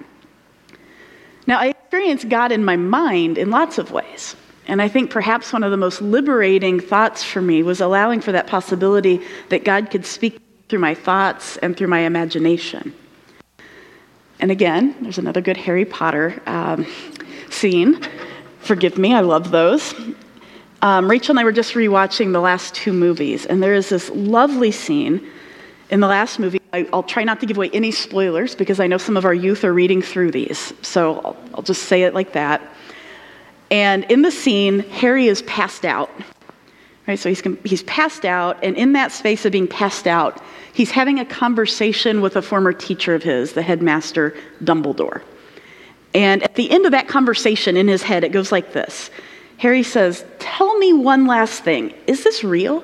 Now, 1.47 1.57
I 1.57 1.67
experience 1.67 2.25
God 2.25 2.51
in 2.51 2.63
my 2.63 2.75
mind 2.75 3.39
in 3.39 3.49
lots 3.49 3.79
of 3.79 3.91
ways. 3.91 4.35
And 4.69 4.81
I 4.81 4.87
think 4.87 5.09
perhaps 5.09 5.51
one 5.51 5.63
of 5.63 5.71
the 5.71 5.77
most 5.77 5.99
liberating 6.01 6.79
thoughts 6.79 7.23
for 7.23 7.41
me 7.41 7.63
was 7.63 7.81
allowing 7.81 8.21
for 8.21 8.31
that 8.31 8.45
possibility 8.45 9.19
that 9.49 9.65
God 9.65 9.89
could 9.89 10.05
speak 10.05 10.39
through 10.69 10.79
my 10.79 10.93
thoughts 10.93 11.57
and 11.57 11.75
through 11.75 11.87
my 11.87 12.01
imagination. 12.01 12.93
And 14.39 14.51
again, 14.51 14.95
there's 15.01 15.17
another 15.17 15.41
good 15.41 15.57
Harry 15.57 15.85
Potter 15.85 16.39
um, 16.45 16.85
scene. 17.49 17.99
Forgive 18.59 18.97
me, 18.97 19.13
I 19.13 19.21
love 19.21 19.49
those. 19.49 19.93
Um, 20.83 21.09
Rachel 21.09 21.33
and 21.33 21.39
I 21.39 21.43
were 21.43 21.51
just 21.51 21.73
rewatching 21.73 22.31
the 22.31 22.39
last 22.39 22.75
two 22.75 22.93
movies, 22.93 23.47
and 23.47 23.61
there 23.61 23.73
is 23.73 23.89
this 23.89 24.09
lovely 24.11 24.71
scene 24.71 25.27
in 25.89 25.99
the 25.99 26.07
last 26.07 26.37
movie, 26.37 26.61
I, 26.71 26.83
will 26.83 27.03
try 27.03 27.23
not 27.23 27.39
to 27.39 27.47
give 27.47 27.57
away 27.57 27.71
any 27.73 27.91
spoilers 27.91 28.53
because 28.53 28.79
I 28.79 28.85
know 28.85 28.99
some 28.99 29.17
of 29.17 29.25
our 29.25 29.33
youth 29.33 29.63
are 29.63 29.73
reading 29.73 30.03
through 30.03 30.31
these. 30.31 30.71
So 30.83 31.15
I'll, 31.21 31.37
I'll 31.55 31.63
just 31.63 31.83
say 31.85 32.03
it 32.03 32.13
like 32.13 32.33
that. 32.33 32.61
And 33.71 34.03
in 34.05 34.21
the 34.21 34.31
scene, 34.31 34.79
Harry 34.79 35.27
is 35.27 35.41
passed 35.43 35.85
out. 35.85 36.09
Right, 37.07 37.17
so 37.17 37.29
he's, 37.29 37.41
he's 37.63 37.83
passed 37.83 38.23
out, 38.23 38.63
and 38.63 38.77
in 38.77 38.93
that 38.93 39.11
space 39.11 39.43
of 39.43 39.51
being 39.51 39.67
passed 39.67 40.05
out, 40.05 40.43
he's 40.73 40.91
having 40.91 41.19
a 41.19 41.25
conversation 41.25 42.21
with 42.21 42.35
a 42.35 42.41
former 42.41 42.71
teacher 42.71 43.15
of 43.15 43.23
his, 43.23 43.53
the 43.53 43.63
headmaster, 43.63 44.37
Dumbledore. 44.63 45.23
And 46.13 46.43
at 46.43 46.55
the 46.55 46.69
end 46.69 46.85
of 46.85 46.91
that 46.91 47.07
conversation 47.07 47.77
in 47.77 47.87
his 47.87 48.03
head, 48.03 48.23
it 48.23 48.31
goes 48.31 48.51
like 48.51 48.73
this 48.73 49.09
Harry 49.57 49.83
says, 49.83 50.23
Tell 50.37 50.77
me 50.77 50.93
one 50.93 51.25
last 51.25 51.63
thing. 51.63 51.93
Is 52.07 52.23
this 52.23 52.43
real? 52.43 52.83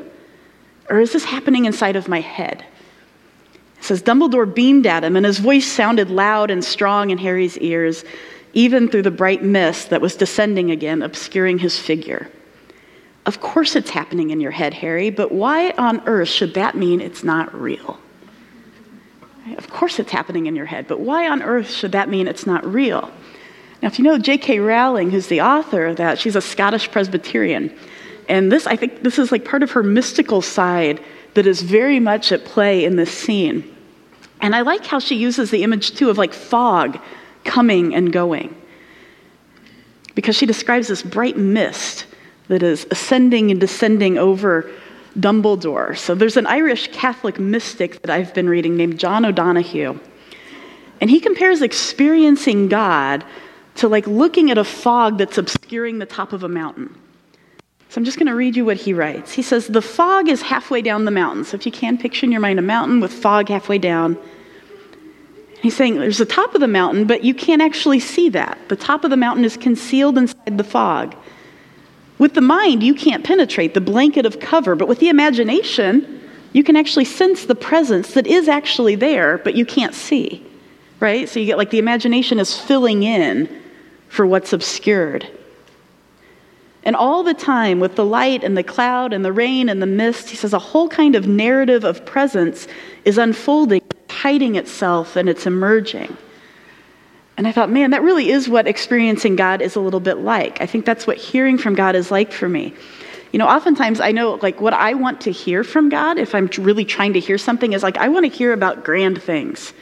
Or 0.89 0.99
is 0.99 1.13
this 1.13 1.25
happening 1.25 1.65
inside 1.65 1.95
of 1.95 2.07
my 2.07 2.21
head? 2.21 2.65
says 3.85 4.01
Dumbledore 4.01 4.51
beamed 4.51 4.87
at 4.87 5.03
him, 5.03 5.15
and 5.15 5.25
his 5.25 5.39
voice 5.39 5.65
sounded 5.65 6.09
loud 6.09 6.49
and 6.49 6.63
strong 6.63 7.11
in 7.11 7.17
Harry's 7.17 7.57
ears, 7.59 8.03
even 8.55 8.89
through 8.89 9.03
the 9.03 9.11
bright 9.11 9.43
mist 9.43 9.91
that 9.91 10.01
was 10.01 10.15
descending 10.15 10.71
again, 10.71 11.03
obscuring 11.03 11.59
his 11.59 11.77
figure. 11.77 12.31
Of 13.25 13.41
course 13.41 13.75
it's 13.75 13.89
happening 13.89 14.29
in 14.31 14.39
your 14.39 14.51
head, 14.51 14.73
Harry, 14.73 15.09
but 15.09 15.31
why 15.31 15.71
on 15.71 16.01
earth 16.07 16.29
should 16.29 16.53
that 16.55 16.75
mean 16.75 17.01
it's 17.01 17.23
not 17.23 17.53
real? 17.53 17.99
Of 19.57 19.69
course 19.69 19.99
it's 19.99 20.11
happening 20.11 20.47
in 20.47 20.55
your 20.55 20.65
head, 20.65 20.87
but 20.87 21.01
why 21.01 21.27
on 21.27 21.43
earth 21.43 21.69
should 21.69 21.91
that 21.91 22.09
mean 22.09 22.27
it's 22.27 22.47
not 22.47 22.65
real? 22.65 23.11
Now, 23.81 23.89
if 23.89 23.99
you 23.99 24.05
know 24.05 24.17
J.K. 24.17 24.59
Rowling, 24.59 25.11
who's 25.11 25.27
the 25.27 25.41
author 25.41 25.87
of 25.87 25.97
that, 25.97 26.17
she's 26.17 26.35
a 26.35 26.41
Scottish 26.41 26.89
Presbyterian. 26.89 27.77
And 28.29 28.51
this, 28.51 28.65
I 28.65 28.75
think, 28.75 29.03
this 29.03 29.19
is 29.19 29.31
like 29.31 29.43
part 29.43 29.63
of 29.63 29.71
her 29.71 29.83
mystical 29.83 30.41
side 30.41 31.03
that 31.33 31.45
is 31.45 31.61
very 31.61 31.99
much 31.99 32.31
at 32.31 32.45
play 32.45 32.85
in 32.85 32.95
this 32.95 33.11
scene. 33.11 33.75
And 34.41 34.55
I 34.55 34.61
like 34.61 34.85
how 34.85 34.99
she 34.99 35.15
uses 35.15 35.51
the 35.51 35.63
image, 35.63 35.91
too, 35.95 36.09
of 36.09 36.17
like 36.17 36.33
fog 36.33 36.99
coming 37.45 37.95
and 37.95 38.11
going. 38.11 38.55
Because 40.15 40.35
she 40.35 40.45
describes 40.45 40.87
this 40.87 41.01
bright 41.01 41.37
mist 41.37 42.05
that 42.47 42.63
is 42.63 42.85
ascending 42.91 43.51
and 43.51 43.59
descending 43.59 44.17
over 44.17 44.69
Dumbledore. 45.17 45.97
So 45.97 46.13
there's 46.13 46.37
an 46.37 46.45
Irish 46.45 46.89
Catholic 46.91 47.39
mystic 47.39 48.01
that 48.01 48.09
I've 48.11 48.33
been 48.33 48.49
reading 48.49 48.75
named 48.75 48.99
John 48.99 49.25
O'Donohue. 49.25 49.97
And 51.01 51.09
he 51.09 51.19
compares 51.19 51.61
experiencing 51.61 52.67
God 52.67 53.23
to 53.75 53.87
like 53.87 54.07
looking 54.07 54.51
at 54.51 54.57
a 54.57 54.63
fog 54.63 55.17
that's 55.17 55.37
obscuring 55.37 55.99
the 55.99 56.05
top 56.05 56.33
of 56.33 56.43
a 56.43 56.49
mountain. 56.49 56.95
So 57.89 57.99
I'm 57.99 58.05
just 58.05 58.17
going 58.17 58.27
to 58.27 58.35
read 58.35 58.55
you 58.55 58.65
what 58.65 58.77
he 58.77 58.93
writes. 58.93 59.31
He 59.33 59.41
says, 59.41 59.67
The 59.67 59.81
fog 59.81 60.27
is 60.27 60.41
halfway 60.41 60.81
down 60.81 61.05
the 61.05 61.11
mountain. 61.11 61.45
So 61.45 61.55
if 61.55 61.65
you 61.65 61.71
can 61.71 61.97
picture 61.97 62.25
in 62.25 62.31
your 62.31 62.41
mind 62.41 62.59
a 62.59 62.61
mountain 62.61 62.99
with 62.99 63.13
fog 63.13 63.47
halfway 63.49 63.77
down, 63.77 64.17
he's 65.65 65.75
saying 65.75 65.95
there's 65.99 66.19
the 66.19 66.25
top 66.25 66.55
of 66.55 66.61
the 66.61 66.67
mountain, 66.67 67.05
but 67.05 67.23
you 67.23 67.33
can't 67.33 67.61
actually 67.61 67.99
see 67.99 68.29
that. 68.29 68.57
The 68.69 68.75
top 68.75 69.03
of 69.03 69.09
the 69.09 69.17
mountain 69.17 69.43
is 69.43 69.57
concealed 69.57 70.17
inside 70.17 70.57
the 70.57 70.63
fog. 70.63 71.15
With 72.17 72.33
the 72.33 72.41
mind, 72.41 72.83
you 72.83 72.93
can't 72.93 73.25
penetrate 73.25 73.73
the 73.73 73.81
blanket 73.81 74.25
of 74.25 74.39
cover, 74.39 74.75
but 74.75 74.87
with 74.87 74.99
the 74.99 75.09
imagination, 75.09 76.21
you 76.53 76.63
can 76.63 76.75
actually 76.75 77.05
sense 77.05 77.45
the 77.45 77.55
presence 77.55 78.13
that 78.13 78.27
is 78.27 78.47
actually 78.47 78.95
there, 78.95 79.39
but 79.39 79.55
you 79.55 79.65
can't 79.65 79.93
see, 79.93 80.45
right? 80.99 81.27
So 81.27 81.39
you 81.39 81.45
get 81.45 81.57
like 81.57 81.71
the 81.71 81.79
imagination 81.79 82.39
is 82.39 82.57
filling 82.57 83.03
in 83.03 83.49
for 84.07 84.25
what's 84.25 84.53
obscured. 84.53 85.27
And 86.83 86.95
all 86.95 87.23
the 87.23 87.33
time, 87.33 87.79
with 87.79 87.95
the 87.95 88.05
light 88.05 88.43
and 88.43 88.55
the 88.55 88.63
cloud 88.63 89.11
and 89.11 89.25
the 89.25 89.33
rain 89.33 89.67
and 89.67 89.81
the 89.81 89.87
mist, 89.87 90.29
he 90.29 90.35
says 90.35 90.53
a 90.53 90.59
whole 90.59 90.87
kind 90.87 91.15
of 91.15 91.27
narrative 91.27 91.83
of 91.83 92.05
presence 92.05 92.67
is 93.03 93.17
unfolding, 93.17 93.81
hiding 94.25 94.55
itself, 94.55 95.15
and 95.15 95.29
it's 95.29 95.45
emerging. 95.45 96.17
And 97.37 97.47
I 97.47 97.51
thought, 97.51 97.69
man, 97.69 97.91
that 97.91 98.01
really 98.01 98.31
is 98.31 98.49
what 98.49 98.65
experiencing 98.65 99.35
God 99.35 99.61
is 99.61 99.75
a 99.75 99.79
little 99.79 99.99
bit 99.99 100.17
like. 100.17 100.59
I 100.63 100.65
think 100.65 100.83
that's 100.83 101.05
what 101.05 101.17
hearing 101.17 101.59
from 101.59 101.75
God 101.75 101.95
is 101.95 102.09
like 102.09 102.31
for 102.31 102.49
me. 102.49 102.73
You 103.31 103.37
know, 103.37 103.47
oftentimes 103.47 103.99
I 103.99 104.11
know, 104.11 104.39
like, 104.41 104.59
what 104.59 104.73
I 104.73 104.95
want 104.95 105.21
to 105.21 105.31
hear 105.31 105.63
from 105.63 105.89
God, 105.89 106.17
if 106.17 106.33
I'm 106.33 106.49
really 106.57 106.85
trying 106.85 107.13
to 107.13 107.19
hear 107.19 107.37
something, 107.37 107.73
is 107.73 107.83
like, 107.83 107.97
I 107.97 108.07
want 108.07 108.25
to 108.25 108.35
hear 108.35 108.51
about 108.51 108.83
grand 108.83 109.21
things. 109.21 109.73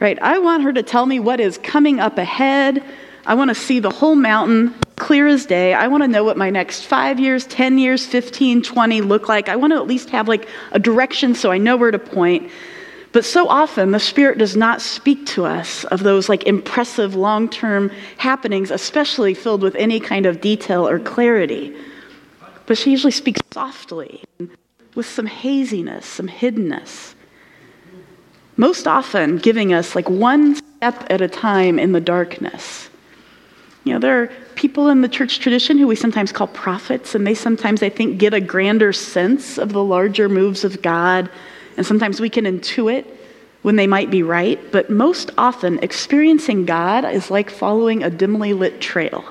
Right? 0.00 0.18
I 0.20 0.40
want 0.40 0.64
her 0.64 0.72
to 0.72 0.82
tell 0.82 1.06
me 1.06 1.20
what 1.20 1.38
is 1.38 1.56
coming 1.58 2.00
up 2.00 2.18
ahead. 2.18 2.82
I 3.26 3.34
want 3.34 3.50
to 3.50 3.54
see 3.54 3.78
the 3.78 3.90
whole 3.90 4.16
mountain 4.16 4.74
clear 4.96 5.28
as 5.28 5.46
day. 5.46 5.72
I 5.72 5.86
want 5.86 6.02
to 6.02 6.08
know 6.08 6.24
what 6.24 6.36
my 6.36 6.50
next 6.50 6.82
five 6.82 7.20
years, 7.20 7.46
10 7.46 7.78
years, 7.78 8.04
15, 8.06 8.62
20 8.62 9.00
look 9.02 9.28
like. 9.28 9.48
I 9.48 9.54
want 9.54 9.72
to 9.72 9.76
at 9.76 9.86
least 9.86 10.10
have 10.10 10.26
like 10.26 10.48
a 10.72 10.80
direction 10.80 11.36
so 11.36 11.52
I 11.52 11.58
know 11.58 11.76
where 11.76 11.92
to 11.92 11.98
point. 12.00 12.50
But 13.12 13.24
so 13.24 13.48
often, 13.48 13.90
the 13.90 13.98
Spirit 13.98 14.38
does 14.38 14.56
not 14.56 14.80
speak 14.80 15.26
to 15.26 15.44
us 15.44 15.84
of 15.84 16.02
those 16.02 16.28
like 16.28 16.44
impressive 16.44 17.16
long 17.16 17.48
term 17.48 17.90
happenings, 18.18 18.70
especially 18.70 19.34
filled 19.34 19.62
with 19.62 19.74
any 19.74 19.98
kind 19.98 20.26
of 20.26 20.40
detail 20.40 20.86
or 20.88 21.00
clarity. 21.00 21.74
But 22.66 22.78
she 22.78 22.92
usually 22.92 23.10
speaks 23.10 23.40
softly, 23.52 24.22
with 24.94 25.06
some 25.06 25.26
haziness, 25.26 26.06
some 26.06 26.28
hiddenness. 26.28 27.14
Most 28.56 28.86
often, 28.86 29.38
giving 29.38 29.72
us 29.72 29.96
like 29.96 30.08
one 30.08 30.54
step 30.54 31.06
at 31.10 31.20
a 31.20 31.28
time 31.28 31.78
in 31.80 31.92
the 31.92 32.00
darkness. 32.00 32.90
You 33.82 33.94
know, 33.94 33.98
there 33.98 34.22
are 34.22 34.26
people 34.54 34.88
in 34.88 35.00
the 35.00 35.08
church 35.08 35.40
tradition 35.40 35.78
who 35.78 35.88
we 35.88 35.96
sometimes 35.96 36.30
call 36.30 36.46
prophets, 36.46 37.14
and 37.14 37.26
they 37.26 37.34
sometimes, 37.34 37.82
I 37.82 37.88
think, 37.88 38.18
get 38.18 38.34
a 38.34 38.40
grander 38.40 38.92
sense 38.92 39.58
of 39.58 39.72
the 39.72 39.82
larger 39.82 40.28
moves 40.28 40.62
of 40.62 40.80
God 40.82 41.28
and 41.80 41.86
sometimes 41.86 42.20
we 42.20 42.28
can 42.28 42.44
intuit 42.44 43.06
when 43.62 43.76
they 43.76 43.86
might 43.86 44.10
be 44.10 44.22
right, 44.22 44.60
but 44.70 44.90
most 44.90 45.30
often, 45.38 45.78
experiencing 45.78 46.66
God 46.66 47.06
is 47.06 47.30
like 47.30 47.48
following 47.48 48.02
a 48.02 48.10
dimly 48.10 48.52
lit 48.52 48.82
trail. 48.82 49.24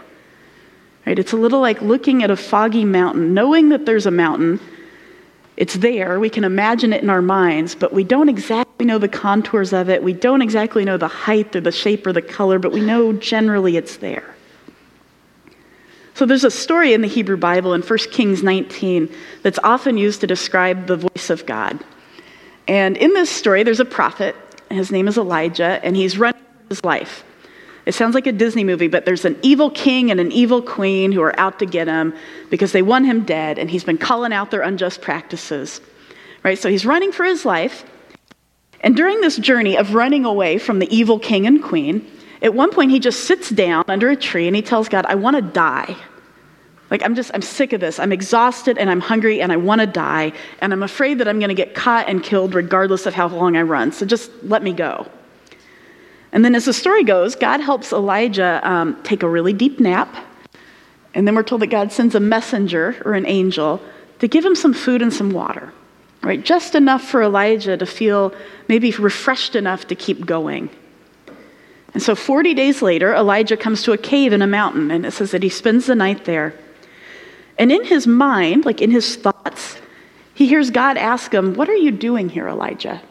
Right? 1.06 1.20
It's 1.20 1.32
a 1.32 1.38
little 1.38 1.62
like 1.62 1.80
looking 1.84 2.24
at 2.24 2.32
a 2.32 2.36
foggy 2.36 2.86
mountain, 2.86 3.36
knowing 3.36 3.70
that 3.70 3.86
there's 3.86 4.08
a 4.08 4.12
mountain. 4.12 4.60
It's 5.58 5.76
there, 5.76 6.20
we 6.20 6.32
can 6.32 6.44
imagine 6.44 6.92
it 6.92 7.04
in 7.04 7.12
our 7.12 7.22
minds, 7.22 7.76
but 7.76 7.94
we 7.94 8.04
don't 8.04 8.30
exactly 8.30 8.84
know 8.84 8.98
the 8.98 9.08
contours 9.08 9.72
of 9.72 9.88
it. 9.88 10.02
We 10.02 10.14
don't 10.14 10.42
exactly 10.42 10.84
know 10.84 10.98
the 10.98 11.08
height 11.08 11.56
or 11.56 11.62
the 11.62 11.72
shape 11.72 12.08
or 12.08 12.14
the 12.14 12.24
color, 12.24 12.58
but 12.58 12.72
we 12.72 12.82
know 12.82 13.14
generally 13.14 13.78
it's 13.78 13.98
there. 13.98 14.36
So 16.16 16.26
there's 16.26 16.46
a 16.46 16.50
story 16.50 16.94
in 16.94 17.02
the 17.02 17.08
Hebrew 17.08 17.38
Bible 17.38 17.76
in 17.76 17.84
1 17.84 18.00
Kings 18.12 18.42
19 18.42 19.08
that's 19.44 19.60
often 19.64 20.00
used 20.00 20.22
to 20.22 20.26
describe 20.26 20.88
the 20.88 20.98
voice 20.98 21.30
of 21.30 21.46
God. 21.46 21.80
And 22.70 22.98
in 22.98 23.16
this 23.16 23.32
story, 23.32 23.64
there's 23.64 23.80
a 23.80 23.86
prophet. 23.86 24.36
His 24.70 24.92
name 24.92 25.08
is 25.08 25.18
Elijah, 25.18 25.84
and 25.84 25.96
he's 25.96 26.20
running 26.20 26.40
for 26.40 26.70
his 26.70 26.84
life. 26.84 27.24
It 27.88 27.96
sounds 27.96 28.14
like 28.14 28.28
a 28.28 28.32
Disney 28.32 28.64
movie, 28.64 28.88
but 28.88 29.06
there's 29.06 29.26
an 29.26 29.40
evil 29.42 29.72
king 29.72 30.12
and 30.12 30.20
an 30.20 30.32
evil 30.32 30.62
queen 30.62 31.12
who 31.12 31.24
are 31.24 31.38
out 31.40 31.58
to 31.60 31.66
get 31.66 31.88
him 31.88 32.14
because 32.52 32.72
they 32.72 32.84
want 32.84 33.08
him 33.08 33.26
dead, 33.26 33.58
and 33.58 33.72
he's 33.72 33.84
been 33.84 33.98
calling 33.98 34.32
out 34.32 34.52
their 34.52 34.62
unjust 34.62 35.02
practices. 35.02 35.82
Right? 36.44 36.60
So 36.60 36.70
he's 36.70 36.86
running 36.86 37.12
for 37.12 37.26
his 37.26 37.44
life. 37.44 37.86
And 38.82 38.96
during 38.96 39.20
this 39.22 39.38
journey 39.38 39.76
of 39.76 39.96
running 39.96 40.24
away 40.24 40.60
from 40.60 40.78
the 40.78 40.96
evil 40.96 41.18
king 41.18 41.48
and 41.48 41.64
queen, 41.64 42.06
at 42.44 42.54
one 42.54 42.72
point 42.72 42.92
he 42.92 43.00
just 43.00 43.22
sits 43.22 43.50
down 43.50 43.84
under 43.88 44.12
a 44.12 44.16
tree 44.16 44.46
and 44.46 44.56
he 44.56 44.62
tells 44.62 44.90
God, 44.90 45.08
I 45.08 45.16
want 45.16 45.38
to 45.38 45.42
die. 45.42 45.98
Like, 46.92 47.04
I'm 47.04 47.14
just, 47.14 47.30
I'm 47.34 47.42
sick 47.42 47.74
of 47.74 47.82
this. 47.82 48.00
I'm 48.00 48.12
exhausted 48.12 48.78
and 48.78 48.90
I'm 48.90 49.00
hungry 49.00 49.42
and 49.42 49.52
I 49.52 49.58
want 49.58 49.82
to 49.82 49.88
die. 49.88 50.34
And 50.60 50.74
I'm 50.74 50.82
afraid 50.82 51.20
that 51.20 51.28
I'm 51.28 51.40
going 51.40 51.50
to 51.50 51.56
get 51.56 51.76
caught 51.76 52.10
and 52.10 52.24
killed 52.24 52.56
regardless 52.56 53.06
of 53.06 53.14
how 53.14 53.28
long 53.28 53.56
I 53.56 53.62
run. 53.62 53.92
So 53.92 54.06
just 54.06 54.32
let 54.44 54.64
me 54.64 54.74
go. 54.74 55.08
And 56.32 56.46
then, 56.46 56.56
as 56.56 56.66
the 56.66 56.74
story 56.74 57.04
goes, 57.04 57.36
God 57.36 57.60
helps 57.60 57.92
Elijah 57.92 58.62
um, 58.64 59.02
take 59.04 59.24
a 59.24 59.30
really 59.30 59.54
deep 59.54 59.80
nap. 59.80 60.16
And 61.16 61.28
then 61.28 61.36
we're 61.36 61.44
told 61.44 61.62
that 61.62 61.68
God 61.68 61.92
sends 61.92 62.14
a 62.14 62.20
messenger 62.20 63.02
or 63.04 63.14
an 63.14 63.26
angel 63.26 63.82
to 64.20 64.28
give 64.28 64.46
him 64.46 64.56
some 64.56 64.74
food 64.74 65.02
and 65.02 65.12
some 65.12 65.32
water, 65.32 65.74
right? 66.22 66.44
Just 66.44 66.76
enough 66.76 67.04
for 67.04 67.24
Elijah 67.24 67.78
to 67.78 67.86
feel 67.86 68.34
maybe 68.68 68.92
refreshed 68.92 69.56
enough 69.56 69.88
to 69.88 69.96
keep 69.96 70.26
going. 70.26 70.70
And 71.96 72.04
so, 72.04 72.14
40 72.14 72.54
days 72.54 72.84
later, 72.84 73.14
Elijah 73.16 73.58
comes 73.58 73.82
to 73.84 73.94
a 73.94 73.98
cave 73.98 74.32
in 74.32 74.44
a 74.44 74.48
mountain, 74.48 74.92
and 74.92 75.06
it 75.06 75.12
says 75.12 75.32
that 75.32 75.42
he 75.42 75.50
spends 75.50 75.88
the 75.88 75.96
night 75.96 76.26
there. 76.26 76.54
And 77.60 77.74
in 77.74 77.84
his 77.84 78.08
mind, 78.08 78.66
like 78.66 78.82
in 78.82 78.90
his 78.90 79.18
thoughts, 79.18 79.78
he 80.34 80.48
hears 80.48 80.72
God 80.72 80.98
ask 80.98 81.34
him, 81.34 81.54
What 81.54 81.70
are 81.70 81.76
you 81.76 81.92
doing 81.92 82.30
here, 82.30 82.48
Elijah? 82.48 83.02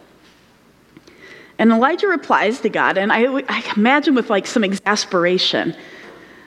And 1.58 1.70
Elijah 1.70 2.08
replies 2.08 2.60
to 2.60 2.70
God, 2.70 2.96
and 2.96 3.12
I, 3.12 3.42
I 3.48 3.72
imagine 3.76 4.14
with 4.14 4.30
like 4.30 4.46
some 4.46 4.64
exasperation. 4.64 5.76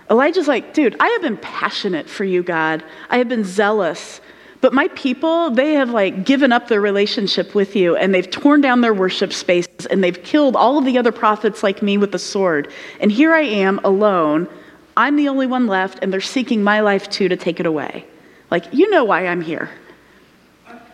Elijah's 0.10 0.48
like, 0.48 0.74
Dude, 0.74 0.96
I 1.00 1.08
have 1.10 1.22
been 1.22 1.38
passionate 1.38 2.10
for 2.10 2.24
you, 2.24 2.42
God. 2.42 2.84
I 3.12 3.20
have 3.20 3.30
been 3.30 3.44
zealous. 3.44 4.20
But 4.62 4.74
my 4.74 4.88
people, 4.90 5.52
they 5.52 5.74
have 5.74 5.92
like 5.92 6.24
given 6.24 6.52
up 6.52 6.68
their 6.68 6.82
relationship 6.82 7.54
with 7.54 7.76
you 7.76 7.96
and 7.96 8.14
they've 8.14 8.30
torn 8.30 8.62
down 8.62 8.82
their 8.82 8.94
worship 8.94 9.34
spaces 9.34 9.88
and 9.88 10.04
they've 10.04 10.22
killed 10.22 10.56
all 10.56 10.78
of 10.78 10.86
the 10.86 11.00
other 11.00 11.12
prophets 11.12 11.64
like 11.64 11.82
me 11.82 11.98
with 11.98 12.12
the 12.12 12.20
sword. 12.20 12.72
And 13.00 13.12
here 13.12 13.34
I 13.34 13.42
am 13.42 13.80
alone 13.84 14.48
I'm 14.96 15.16
the 15.16 15.30
only 15.30 15.48
one 15.48 15.68
left, 15.68 16.00
and 16.02 16.12
they're 16.12 16.22
seeking 16.22 16.64
my 16.64 16.82
life 16.82 17.10
too 17.10 17.30
to 17.30 17.38
take 17.38 17.60
it 17.60 17.66
away. 17.66 18.06
Like, 18.50 18.74
you 18.74 18.90
know 18.90 19.04
why 19.04 19.28
I'm 19.28 19.42
here. 19.42 19.70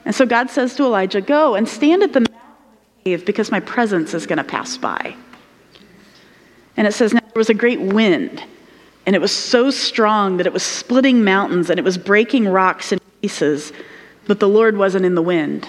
And 0.05 0.15
so 0.15 0.25
God 0.25 0.49
says 0.49 0.75
to 0.75 0.83
Elijah, 0.83 1.21
Go 1.21 1.55
and 1.55 1.67
stand 1.67 2.03
at 2.03 2.13
the 2.13 2.21
mouth 2.21 2.29
of 2.29 3.03
the 3.03 3.09
cave 3.09 3.25
because 3.25 3.51
my 3.51 3.59
presence 3.59 4.13
is 4.13 4.25
going 4.25 4.37
to 4.37 4.43
pass 4.43 4.77
by. 4.77 5.15
And 6.77 6.87
it 6.87 6.93
says, 6.93 7.13
Now 7.13 7.19
there 7.19 7.31
was 7.35 7.49
a 7.49 7.55
great 7.55 7.81
wind, 7.81 8.43
and 9.05 9.15
it 9.15 9.19
was 9.19 9.31
so 9.31 9.71
strong 9.71 10.37
that 10.37 10.45
it 10.45 10.53
was 10.53 10.63
splitting 10.63 11.23
mountains 11.23 11.69
and 11.69 11.79
it 11.79 11.83
was 11.83 11.97
breaking 11.97 12.47
rocks 12.47 12.91
in 12.91 12.99
pieces, 13.21 13.73
but 14.27 14.39
the 14.39 14.47
Lord 14.47 14.77
wasn't 14.77 15.05
in 15.05 15.15
the 15.15 15.21
wind. 15.21 15.67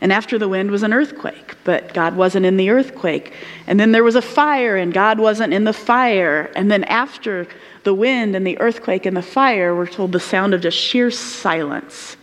And 0.00 0.12
after 0.12 0.38
the 0.38 0.48
wind 0.48 0.70
was 0.70 0.84
an 0.84 0.92
earthquake, 0.92 1.56
but 1.64 1.92
God 1.92 2.14
wasn't 2.14 2.46
in 2.46 2.56
the 2.56 2.70
earthquake. 2.70 3.32
And 3.66 3.80
then 3.80 3.90
there 3.90 4.04
was 4.04 4.14
a 4.14 4.22
fire, 4.22 4.76
and 4.76 4.92
God 4.92 5.18
wasn't 5.18 5.52
in 5.52 5.64
the 5.64 5.72
fire. 5.72 6.52
And 6.54 6.70
then 6.70 6.84
after 6.84 7.48
the 7.82 7.94
wind 7.94 8.36
and 8.36 8.46
the 8.46 8.60
earthquake 8.60 9.06
and 9.06 9.16
the 9.16 9.22
fire, 9.22 9.74
we're 9.74 9.86
told 9.86 10.12
the 10.12 10.20
sound 10.20 10.54
of 10.54 10.60
just 10.60 10.78
sheer 10.78 11.10
silence. 11.10 12.16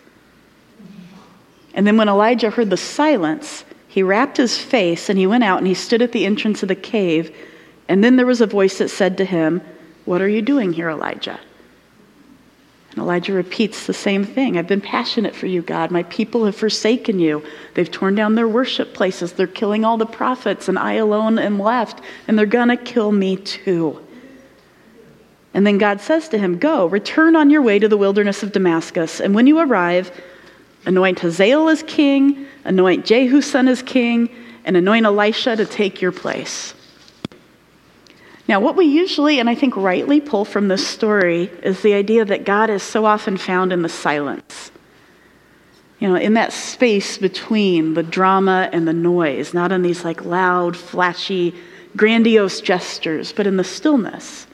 And 1.73 1.85
then 1.85 1.97
when 1.97 2.07
Elijah 2.07 2.49
heard 2.49 2.69
the 2.69 2.77
silence, 2.77 3.65
he 3.89 4.01
wrapped 4.01 4.37
his 4.37 4.57
face 4.57 5.09
and 5.09 5.19
he 5.19 5.27
went 5.27 5.43
out 5.43 5.57
and 5.57 5.67
he 5.67 5.73
stood 5.73 6.01
at 6.01 6.13
the 6.13 6.25
entrance 6.25 6.63
of 6.63 6.69
the 6.69 6.75
cave. 6.75 7.35
And 7.89 8.03
then 8.03 8.15
there 8.15 8.25
was 8.25 8.41
a 8.41 8.47
voice 8.47 8.77
that 8.77 8.89
said 8.89 9.17
to 9.17 9.25
him, 9.25 9.61
What 10.05 10.21
are 10.21 10.29
you 10.29 10.41
doing 10.41 10.71
here, 10.71 10.89
Elijah? 10.89 11.39
And 12.95 13.03
Elijah 13.03 13.33
repeats 13.33 13.85
the 13.85 13.93
same 13.93 14.23
thing 14.23 14.57
I've 14.57 14.67
been 14.67 14.79
passionate 14.79 15.35
for 15.35 15.47
you, 15.47 15.61
God. 15.61 15.91
My 15.91 16.03
people 16.03 16.45
have 16.45 16.55
forsaken 16.55 17.19
you. 17.19 17.43
They've 17.73 17.91
torn 17.91 18.15
down 18.15 18.35
their 18.35 18.47
worship 18.47 18.93
places. 18.93 19.33
They're 19.33 19.47
killing 19.47 19.83
all 19.83 19.97
the 19.97 20.05
prophets, 20.05 20.69
and 20.69 20.79
I 20.79 20.93
alone 20.93 21.37
am 21.37 21.59
left, 21.59 21.99
and 22.27 22.39
they're 22.39 22.45
going 22.45 22.69
to 22.69 22.77
kill 22.77 23.11
me 23.11 23.35
too. 23.35 24.01
And 25.53 25.67
then 25.67 25.77
God 25.77 25.99
says 25.99 26.29
to 26.29 26.37
him, 26.37 26.57
Go, 26.57 26.85
return 26.85 27.35
on 27.35 27.49
your 27.49 27.61
way 27.61 27.79
to 27.79 27.89
the 27.89 27.97
wilderness 27.97 28.43
of 28.43 28.53
Damascus, 28.53 29.19
and 29.19 29.35
when 29.35 29.45
you 29.45 29.59
arrive, 29.59 30.09
anoint 30.85 31.19
Hazael 31.19 31.67
as 31.67 31.83
king, 31.83 32.45
anoint 32.63 33.05
Jehu 33.05 33.41
son 33.41 33.67
as 33.67 33.81
king, 33.81 34.29
and 34.63 34.77
anoint 34.77 35.05
Elisha 35.05 35.57
to 35.57 35.65
take 35.65 36.01
your 36.01 36.13
place. 36.13 36.74
Now, 38.47 38.59
what 38.59 38.75
we 38.75 38.85
usually, 38.85 39.39
and 39.39 39.49
I 39.49 39.55
think 39.55 39.75
rightly, 39.75 40.21
pull 40.21 40.45
from 40.45 40.67
this 40.67 40.87
story 40.87 41.49
is 41.63 41.81
the 41.81 41.93
idea 41.93 42.25
that 42.25 42.45
God 42.45 42.69
is 42.69 42.83
so 42.83 43.05
often 43.05 43.37
found 43.37 43.73
in 43.73 43.81
the 43.81 43.89
silence. 43.89 44.71
You 45.99 46.09
know, 46.09 46.15
in 46.15 46.33
that 46.33 46.53
space 46.53 47.17
between 47.17 47.95
the 47.95 48.03
drama 48.03 48.69
and 48.71 48.87
the 48.87 48.93
noise, 48.93 49.53
not 49.53 49.71
in 49.71 49.81
these 49.81 50.03
like 50.03 50.25
loud, 50.25 50.77
flashy, 50.77 51.55
grandiose 51.95 52.61
gestures, 52.61 53.31
but 53.31 53.47
in 53.47 53.57
the 53.57 53.63
stillness. 53.63 54.45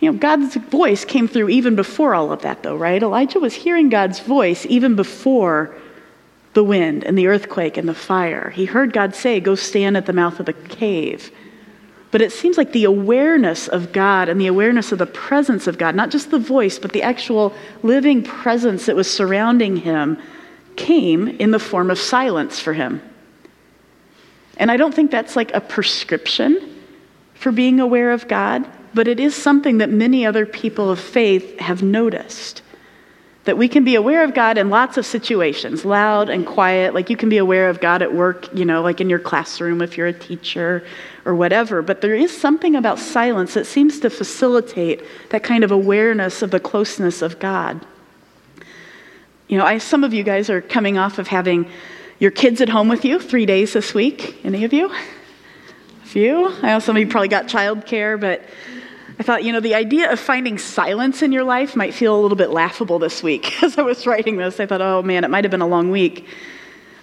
You 0.00 0.12
know, 0.12 0.18
God's 0.18 0.56
voice 0.56 1.04
came 1.04 1.28
through 1.28 1.50
even 1.50 1.76
before 1.76 2.14
all 2.14 2.32
of 2.32 2.42
that, 2.42 2.62
though, 2.62 2.76
right? 2.76 3.02
Elijah 3.02 3.40
was 3.40 3.54
hearing 3.54 3.88
God's 3.88 4.20
voice 4.20 4.66
even 4.68 4.96
before 4.96 5.74
the 6.54 6.64
wind 6.64 7.04
and 7.04 7.16
the 7.16 7.26
earthquake 7.26 7.76
and 7.76 7.88
the 7.88 7.94
fire. 7.94 8.50
He 8.50 8.64
heard 8.64 8.92
God 8.92 9.14
say, 9.14 9.38
Go 9.38 9.54
stand 9.54 9.96
at 9.96 10.06
the 10.06 10.12
mouth 10.12 10.40
of 10.40 10.46
the 10.46 10.52
cave. 10.52 11.30
But 12.10 12.22
it 12.22 12.32
seems 12.32 12.56
like 12.56 12.72
the 12.72 12.84
awareness 12.84 13.68
of 13.68 13.92
God 13.92 14.28
and 14.28 14.40
the 14.40 14.46
awareness 14.46 14.92
of 14.92 14.98
the 14.98 15.06
presence 15.06 15.66
of 15.66 15.76
God, 15.76 15.94
not 15.94 16.10
just 16.10 16.30
the 16.30 16.38
voice, 16.38 16.78
but 16.78 16.92
the 16.92 17.02
actual 17.02 17.52
living 17.82 18.22
presence 18.22 18.86
that 18.86 18.96
was 18.96 19.10
surrounding 19.10 19.76
him, 19.76 20.18
came 20.76 21.28
in 21.28 21.50
the 21.50 21.58
form 21.58 21.90
of 21.90 21.98
silence 21.98 22.60
for 22.60 22.72
him. 22.72 23.02
And 24.56 24.70
I 24.70 24.76
don't 24.76 24.94
think 24.94 25.10
that's 25.10 25.36
like 25.36 25.52
a 25.54 25.60
prescription 25.60 26.76
for 27.34 27.52
being 27.52 27.78
aware 27.78 28.10
of 28.10 28.26
God, 28.26 28.66
but 28.94 29.06
it 29.06 29.20
is 29.20 29.34
something 29.34 29.78
that 29.78 29.90
many 29.90 30.24
other 30.24 30.46
people 30.46 30.90
of 30.90 30.98
faith 30.98 31.58
have 31.60 31.82
noticed 31.82 32.62
that 33.48 33.56
we 33.56 33.66
can 33.66 33.82
be 33.82 33.94
aware 33.94 34.24
of 34.24 34.34
God 34.34 34.58
in 34.58 34.68
lots 34.68 34.98
of 34.98 35.06
situations, 35.06 35.86
loud 35.86 36.28
and 36.28 36.46
quiet. 36.46 36.92
Like 36.92 37.08
you 37.08 37.16
can 37.16 37.30
be 37.30 37.38
aware 37.38 37.70
of 37.70 37.80
God 37.80 38.02
at 38.02 38.12
work, 38.12 38.54
you 38.54 38.66
know, 38.66 38.82
like 38.82 39.00
in 39.00 39.08
your 39.08 39.18
classroom 39.18 39.80
if 39.80 39.96
you're 39.96 40.06
a 40.06 40.12
teacher 40.12 40.84
or 41.24 41.34
whatever. 41.34 41.80
But 41.80 42.02
there 42.02 42.14
is 42.14 42.30
something 42.36 42.76
about 42.76 42.98
silence 42.98 43.54
that 43.54 43.64
seems 43.64 44.00
to 44.00 44.10
facilitate 44.10 45.02
that 45.30 45.44
kind 45.44 45.64
of 45.64 45.70
awareness 45.70 46.42
of 46.42 46.50
the 46.50 46.60
closeness 46.60 47.22
of 47.22 47.38
God. 47.38 47.86
You 49.48 49.56
know, 49.56 49.64
I, 49.64 49.78
some 49.78 50.04
of 50.04 50.12
you 50.12 50.24
guys 50.24 50.50
are 50.50 50.60
coming 50.60 50.98
off 50.98 51.18
of 51.18 51.28
having 51.28 51.70
your 52.18 52.30
kids 52.30 52.60
at 52.60 52.68
home 52.68 52.90
with 52.90 53.02
you 53.02 53.18
three 53.18 53.46
days 53.46 53.72
this 53.72 53.94
week. 53.94 54.44
Any 54.44 54.64
of 54.64 54.74
you? 54.74 54.90
A 54.92 56.06
few? 56.06 56.48
I 56.60 56.72
know 56.72 56.80
some 56.80 56.96
of 56.96 57.00
you 57.00 57.08
probably 57.08 57.28
got 57.28 57.46
childcare, 57.46 58.20
but 58.20 58.42
I 59.18 59.24
thought, 59.24 59.42
you 59.42 59.52
know, 59.52 59.60
the 59.60 59.74
idea 59.74 60.12
of 60.12 60.20
finding 60.20 60.58
silence 60.58 61.22
in 61.22 61.32
your 61.32 61.42
life 61.42 61.74
might 61.74 61.92
feel 61.92 62.18
a 62.18 62.20
little 62.20 62.36
bit 62.36 62.50
laughable 62.50 63.00
this 63.00 63.22
week. 63.22 63.62
As 63.62 63.76
I 63.76 63.82
was 63.82 64.06
writing 64.06 64.36
this, 64.36 64.60
I 64.60 64.66
thought, 64.66 64.80
oh 64.80 65.02
man, 65.02 65.24
it 65.24 65.30
might 65.30 65.44
have 65.44 65.50
been 65.50 65.60
a 65.60 65.66
long 65.66 65.90
week. 65.90 66.26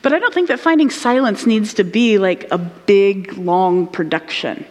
But 0.02 0.14
I 0.14 0.20
don't 0.20 0.34
think 0.34 0.48
that 0.48 0.60
finding 0.60 0.90
silence 0.90 1.46
needs 1.46 1.74
to 1.74 1.84
be 1.84 2.18
like 2.18 2.50
a 2.52 2.58
big, 2.58 3.34
long 3.34 3.88
production. 3.88 4.66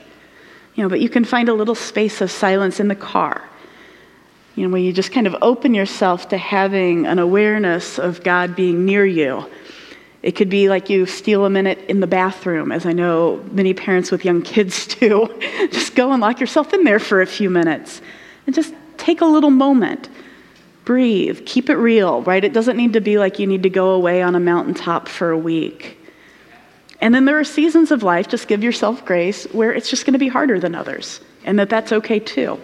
You 0.75 0.85
know, 0.85 0.89
but 0.89 1.01
you 1.01 1.09
can 1.09 1.25
find 1.25 1.49
a 1.49 1.55
little 1.55 1.75
space 1.75 2.21
of 2.21 2.31
silence 2.31 2.81
in 2.81 2.89
the 2.89 2.95
car. 2.95 3.47
You 4.55 4.65
know, 4.65 4.73
where 4.73 4.81
you 4.81 4.93
just 4.93 5.13
kind 5.13 5.27
of 5.27 5.37
open 5.43 5.75
yourself 5.75 6.29
to 6.29 6.39
having 6.39 7.07
an 7.07 7.19
awareness 7.19 7.99
of 7.99 8.23
God 8.23 8.57
being 8.57 8.85
near 8.87 9.05
you 9.05 9.45
it 10.25 10.37
could 10.37 10.49
be 10.49 10.71
like 10.71 10.89
you 10.89 11.05
steal 11.05 11.45
a 11.45 11.51
minute 11.51 11.79
in 11.87 12.01
the 12.01 12.07
bathroom, 12.07 12.73
as 12.73 12.87
I 12.87 12.95
know 12.95 13.45
many 13.53 13.75
parents 13.75 14.11
with 14.11 14.25
young 14.25 14.41
kids 14.41 14.87
do. 15.01 15.29
just 15.71 15.95
go 15.95 16.13
and 16.13 16.23
lock 16.23 16.41
yourself 16.41 16.73
in 16.73 16.83
there 16.85 16.99
for 16.99 17.21
a 17.21 17.27
few 17.27 17.51
minutes 17.51 18.01
and 18.47 18.55
just 18.55 18.73
take 18.97 19.21
a 19.21 19.27
little 19.27 19.51
moment. 19.51 20.09
Breathe, 20.87 21.45
keep 21.45 21.69
it 21.69 21.77
real, 21.77 22.23
right? 22.23 22.43
It 22.43 22.55
doesn't 22.55 22.79
need 22.79 22.95
to 22.95 23.03
be 23.03 23.19
like 23.19 23.39
you 23.39 23.47
need 23.47 23.65
to 23.65 23.71
go 23.71 23.91
away 23.91 24.23
on 24.23 24.35
a 24.35 24.41
mountaintop 24.41 25.09
for 25.09 25.29
a 25.29 25.37
week. 25.37 25.99
And 27.03 27.15
then 27.15 27.27
there 27.27 27.39
are 27.39 27.45
seasons 27.45 27.91
of 27.91 28.03
life, 28.03 28.27
just 28.27 28.49
give 28.49 28.65
yourself 28.65 29.05
grace, 29.05 29.45
where 29.53 29.75
it's 29.75 29.91
just 29.91 30.07
going 30.07 30.15
to 30.15 30.19
be 30.19 30.29
harder 30.29 30.59
than 30.59 30.75
others, 30.75 31.21
and 31.45 31.59
that 31.59 31.69
that's 31.69 31.93
okay 31.93 32.19
too. 32.19 32.59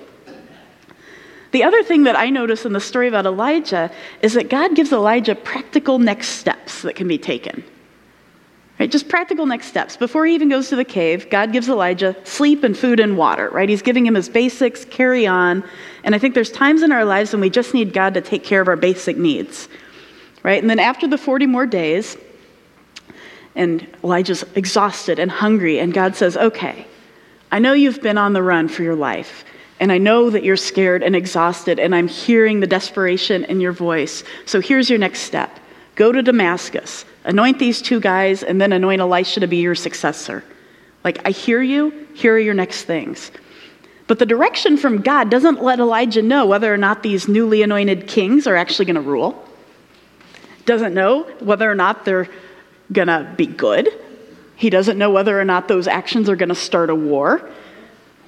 The 1.52 1.64
other 1.64 1.82
thing 1.82 2.04
that 2.04 2.16
I 2.16 2.30
notice 2.30 2.64
in 2.64 2.72
the 2.72 2.80
story 2.80 3.08
about 3.08 3.26
Elijah 3.26 3.90
is 4.22 4.34
that 4.34 4.48
God 4.48 4.76
gives 4.76 4.92
Elijah 4.92 5.34
practical 5.34 5.98
next 5.98 6.28
steps 6.28 6.82
that 6.82 6.94
can 6.94 7.08
be 7.08 7.18
taken. 7.18 7.64
Right? 8.78 8.90
Just 8.90 9.08
practical 9.08 9.44
next 9.44 9.66
steps. 9.66 9.96
Before 9.96 10.24
he 10.24 10.34
even 10.34 10.48
goes 10.48 10.70
to 10.70 10.76
the 10.76 10.86
cave, 10.86 11.28
God 11.28 11.52
gives 11.52 11.68
Elijah 11.68 12.16
sleep 12.24 12.64
and 12.64 12.76
food 12.76 12.98
and 12.98 13.18
water, 13.18 13.50
right? 13.50 13.68
He's 13.68 13.82
giving 13.82 14.06
him 14.06 14.14
his 14.14 14.28
basics, 14.28 14.86
carry 14.86 15.26
on. 15.26 15.62
And 16.02 16.14
I 16.14 16.18
think 16.18 16.34
there's 16.34 16.50
times 16.50 16.82
in 16.82 16.90
our 16.90 17.04
lives 17.04 17.32
when 17.32 17.42
we 17.42 17.50
just 17.50 17.74
need 17.74 17.92
God 17.92 18.14
to 18.14 18.22
take 18.22 18.42
care 18.42 18.62
of 18.62 18.68
our 18.68 18.76
basic 18.76 19.18
needs. 19.18 19.68
Right? 20.42 20.62
And 20.62 20.70
then 20.70 20.78
after 20.78 21.06
the 21.06 21.18
40 21.18 21.44
more 21.44 21.66
days, 21.66 22.16
and 23.54 23.86
Elijah's 24.02 24.44
exhausted 24.54 25.18
and 25.18 25.30
hungry, 25.30 25.78
and 25.78 25.92
God 25.92 26.16
says, 26.16 26.36
Okay, 26.36 26.86
I 27.52 27.58
know 27.58 27.74
you've 27.74 28.00
been 28.00 28.16
on 28.16 28.32
the 28.32 28.42
run 28.42 28.68
for 28.68 28.82
your 28.82 28.94
life. 28.94 29.44
And 29.80 29.90
I 29.90 29.96
know 29.96 30.28
that 30.28 30.44
you're 30.44 30.58
scared 30.58 31.02
and 31.02 31.16
exhausted, 31.16 31.78
and 31.80 31.94
I'm 31.94 32.06
hearing 32.06 32.60
the 32.60 32.66
desperation 32.66 33.44
in 33.44 33.60
your 33.60 33.72
voice. 33.72 34.22
So 34.44 34.60
here's 34.60 34.90
your 34.90 34.98
next 34.98 35.20
step 35.20 35.58
go 35.96 36.12
to 36.12 36.22
Damascus, 36.22 37.04
anoint 37.24 37.58
these 37.58 37.82
two 37.82 37.98
guys, 37.98 38.42
and 38.42 38.60
then 38.60 38.72
anoint 38.72 39.00
Elisha 39.00 39.40
to 39.40 39.46
be 39.46 39.56
your 39.56 39.74
successor. 39.74 40.44
Like, 41.02 41.26
I 41.26 41.30
hear 41.30 41.62
you, 41.62 42.06
here 42.14 42.34
are 42.34 42.38
your 42.38 42.54
next 42.54 42.84
things. 42.84 43.30
But 44.06 44.18
the 44.18 44.26
direction 44.26 44.76
from 44.76 45.02
God 45.02 45.30
doesn't 45.30 45.62
let 45.62 45.78
Elijah 45.78 46.22
know 46.22 46.44
whether 46.46 46.72
or 46.72 46.76
not 46.76 47.02
these 47.02 47.28
newly 47.28 47.62
anointed 47.62 48.06
kings 48.06 48.46
are 48.46 48.56
actually 48.56 48.86
going 48.86 48.96
to 48.96 49.00
rule. 49.00 49.46
Doesn't 50.66 50.94
know 50.94 51.22
whether 51.40 51.70
or 51.70 51.74
not 51.74 52.04
they're 52.04 52.28
going 52.92 53.08
to 53.08 53.32
be 53.36 53.46
good. 53.46 53.88
He 54.56 54.68
doesn't 54.68 54.98
know 54.98 55.10
whether 55.10 55.40
or 55.40 55.44
not 55.44 55.68
those 55.68 55.86
actions 55.86 56.28
are 56.28 56.36
going 56.36 56.48
to 56.50 56.54
start 56.54 56.90
a 56.90 56.94
war 56.94 57.50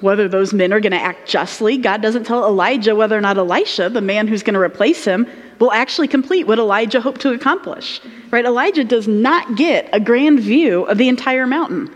whether 0.03 0.29
those 0.29 0.53
men 0.53 0.73
are 0.73 0.81
going 0.81 0.93
to 0.93 1.01
act 1.01 1.29
justly. 1.29 1.79
God 1.79 2.03
doesn't 2.03 2.25
tell 2.25 2.45
Elijah 2.45 2.95
whether 2.95 3.17
or 3.17 3.21
not 3.21 3.38
Elisha, 3.38 3.88
the 3.88 4.01
man 4.01 4.27
who's 4.27 4.43
going 4.43 4.55
to 4.55 4.61
replace 4.61 5.05
him, 5.05 5.27
will 5.59 5.73
actually 5.73 6.09
complete 6.09 6.47
what 6.47 6.59
Elijah 6.59 7.01
hoped 7.01 7.21
to 7.21 7.33
accomplish. 7.33 8.01
Right? 8.31 8.45
Elijah 8.45 8.85
does 8.85 9.07
not 9.07 9.57
get 9.57 9.88
a 9.93 10.01
grand 10.01 10.41
view 10.41 10.83
of 10.85 10.99
the 10.99 11.09
entire 11.09 11.47
mountain. 11.47 11.95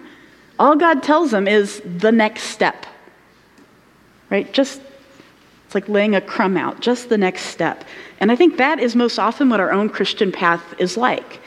All 0.58 0.76
God 0.76 1.02
tells 1.02 1.32
him 1.32 1.48
is 1.48 1.82
the 1.84 2.12
next 2.12 2.44
step. 2.44 2.86
Right? 4.30 4.52
Just 4.52 4.80
it's 5.66 5.74
like 5.74 5.88
laying 5.88 6.14
a 6.14 6.20
crumb 6.20 6.56
out, 6.56 6.80
just 6.80 7.08
the 7.08 7.18
next 7.18 7.46
step. 7.46 7.84
And 8.20 8.30
I 8.30 8.36
think 8.36 8.56
that 8.56 8.78
is 8.78 8.94
most 8.94 9.18
often 9.18 9.48
what 9.48 9.58
our 9.58 9.72
own 9.72 9.88
Christian 9.88 10.30
path 10.30 10.62
is 10.78 10.96
like. 10.96 11.40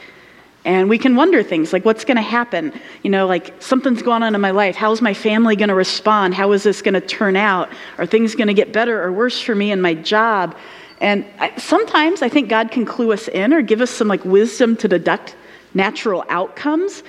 And 0.64 0.90
we 0.90 0.98
can 0.98 1.16
wonder 1.16 1.42
things 1.42 1.72
like, 1.72 1.84
what's 1.84 2.04
going 2.04 2.16
to 2.16 2.22
happen? 2.22 2.72
You 3.02 3.10
know, 3.10 3.26
like 3.26 3.62
something's 3.62 4.02
going 4.02 4.22
on 4.22 4.34
in 4.34 4.40
my 4.40 4.50
life. 4.50 4.76
How's 4.76 5.00
my 5.00 5.14
family 5.14 5.56
going 5.56 5.70
to 5.70 5.74
respond? 5.74 6.34
How 6.34 6.52
is 6.52 6.62
this 6.64 6.82
going 6.82 6.94
to 6.94 7.00
turn 7.00 7.34
out? 7.34 7.70
Are 7.96 8.04
things 8.04 8.34
going 8.34 8.48
to 8.48 8.54
get 8.54 8.72
better 8.72 9.02
or 9.02 9.10
worse 9.10 9.40
for 9.40 9.54
me 9.54 9.72
in 9.72 9.80
my 9.80 9.94
job? 9.94 10.54
And 11.00 11.24
I, 11.38 11.56
sometimes 11.56 12.20
I 12.20 12.28
think 12.28 12.50
God 12.50 12.70
can 12.70 12.84
clue 12.84 13.12
us 13.12 13.26
in 13.28 13.54
or 13.54 13.62
give 13.62 13.80
us 13.80 13.90
some 13.90 14.08
like 14.08 14.24
wisdom 14.24 14.76
to 14.78 14.88
deduct 14.88 15.34
natural 15.72 16.24
outcomes. 16.28 17.02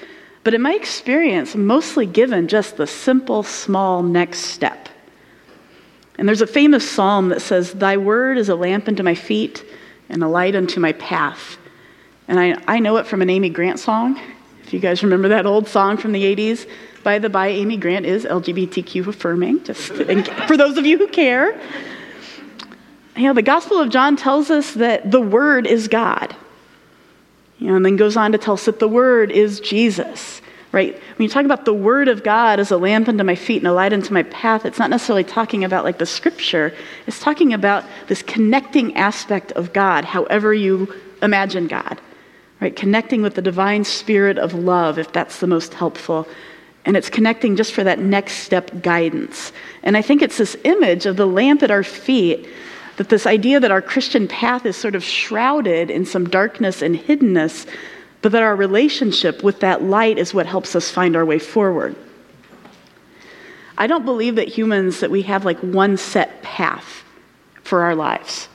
But 0.45 0.53
in 0.53 0.61
my 0.61 0.73
experience, 0.73 1.53
mostly 1.53 2.05
given 2.05 2.47
just 2.47 2.77
the 2.77 2.87
simple, 2.87 3.43
small 3.43 4.01
next 4.01 4.39
step. 4.39 4.87
And 6.17 6.27
there's 6.27 6.41
a 6.41 6.47
famous 6.47 6.89
psalm 6.89 7.29
that 7.29 7.41
says, 7.41 7.73
Thy 7.73 7.97
word 7.97 8.37
is 8.37 8.47
a 8.47 8.55
lamp 8.55 8.87
unto 8.87 9.03
my 9.03 9.15
feet 9.15 9.65
and 10.07 10.23
a 10.23 10.27
light 10.27 10.55
unto 10.55 10.79
my 10.79 10.93
path. 10.93 11.57
And 12.31 12.39
I, 12.39 12.55
I 12.65 12.79
know 12.79 12.95
it 12.95 13.05
from 13.05 13.21
an 13.21 13.29
Amy 13.29 13.49
Grant 13.49 13.77
song. 13.77 14.17
If 14.63 14.71
you 14.71 14.79
guys 14.79 15.03
remember 15.03 15.27
that 15.27 15.45
old 15.45 15.67
song 15.67 15.97
from 15.97 16.13
the 16.13 16.23
80s. 16.33 16.65
By 17.03 17.19
the 17.19 17.29
by, 17.29 17.49
Amy 17.49 17.75
Grant 17.75 18.05
is 18.05 18.23
LGBTQ 18.23 19.05
affirming, 19.07 19.65
just 19.65 19.91
for 20.47 20.55
those 20.55 20.77
of 20.77 20.85
you 20.85 20.97
who 20.97 21.09
care. 21.09 21.59
You 23.17 23.23
know, 23.23 23.33
the 23.33 23.41
Gospel 23.41 23.79
of 23.81 23.89
John 23.89 24.15
tells 24.15 24.49
us 24.49 24.75
that 24.75 25.11
the 25.11 25.19
Word 25.19 25.67
is 25.67 25.89
God. 25.89 26.33
You 27.59 27.67
know, 27.67 27.75
and 27.75 27.85
then 27.85 27.97
goes 27.97 28.15
on 28.15 28.31
to 28.31 28.37
tell 28.37 28.53
us 28.53 28.63
that 28.63 28.79
the 28.79 28.87
Word 28.87 29.29
is 29.29 29.59
Jesus, 29.59 30.41
right? 30.71 30.93
When 30.93 31.23
you 31.23 31.27
talk 31.27 31.43
about 31.43 31.65
the 31.65 31.73
Word 31.73 32.07
of 32.07 32.23
God 32.23 32.61
as 32.61 32.71
a 32.71 32.77
lamp 32.77 33.09
unto 33.09 33.25
my 33.25 33.35
feet 33.35 33.57
and 33.57 33.67
a 33.67 33.73
light 33.73 33.91
unto 33.91 34.13
my 34.13 34.23
path, 34.23 34.65
it's 34.65 34.79
not 34.79 34.89
necessarily 34.89 35.25
talking 35.25 35.65
about 35.65 35.83
like 35.83 35.97
the 35.97 36.05
Scripture. 36.05 36.73
It's 37.07 37.19
talking 37.19 37.51
about 37.51 37.83
this 38.07 38.23
connecting 38.23 38.95
aspect 38.95 39.51
of 39.51 39.73
God, 39.73 40.05
however 40.05 40.53
you 40.53 40.95
imagine 41.21 41.67
God 41.67 41.99
right? 42.61 42.75
Connecting 42.75 43.21
with 43.23 43.35
the 43.35 43.41
divine 43.41 43.83
spirit 43.83 44.37
of 44.37 44.53
love, 44.53 44.97
if 44.99 45.11
that's 45.11 45.39
the 45.39 45.47
most 45.47 45.73
helpful. 45.73 46.27
And 46.85 46.95
it's 46.95 47.09
connecting 47.09 47.55
just 47.55 47.73
for 47.73 47.83
that 47.83 47.99
next 47.99 48.35
step 48.37 48.71
guidance. 48.81 49.51
And 49.83 49.97
I 49.97 50.01
think 50.01 50.21
it's 50.21 50.37
this 50.37 50.55
image 50.63 51.05
of 51.05 51.17
the 51.17 51.27
lamp 51.27 51.63
at 51.63 51.71
our 51.71 51.83
feet 51.83 52.47
that 52.97 53.09
this 53.09 53.25
idea 53.25 53.59
that 53.59 53.71
our 53.71 53.81
Christian 53.81 54.27
path 54.27 54.65
is 54.65 54.77
sort 54.77 54.95
of 54.95 55.03
shrouded 55.03 55.89
in 55.89 56.05
some 56.05 56.29
darkness 56.29 56.81
and 56.81 56.95
hiddenness, 56.95 57.67
but 58.21 58.31
that 58.31 58.43
our 58.43 58.55
relationship 58.55 59.43
with 59.43 59.59
that 59.61 59.83
light 59.83 60.19
is 60.19 60.33
what 60.33 60.45
helps 60.45 60.75
us 60.75 60.91
find 60.91 61.15
our 61.15 61.25
way 61.25 61.39
forward. 61.39 61.95
I 63.77 63.87
don't 63.87 64.05
believe 64.05 64.35
that 64.35 64.47
humans 64.47 64.99
that 64.99 65.09
we 65.09 65.23
have 65.23 65.45
like 65.45 65.59
one 65.59 65.97
set 65.97 66.43
path 66.43 67.03
for 67.63 67.81
our 67.81 67.95
lives. 67.95 68.47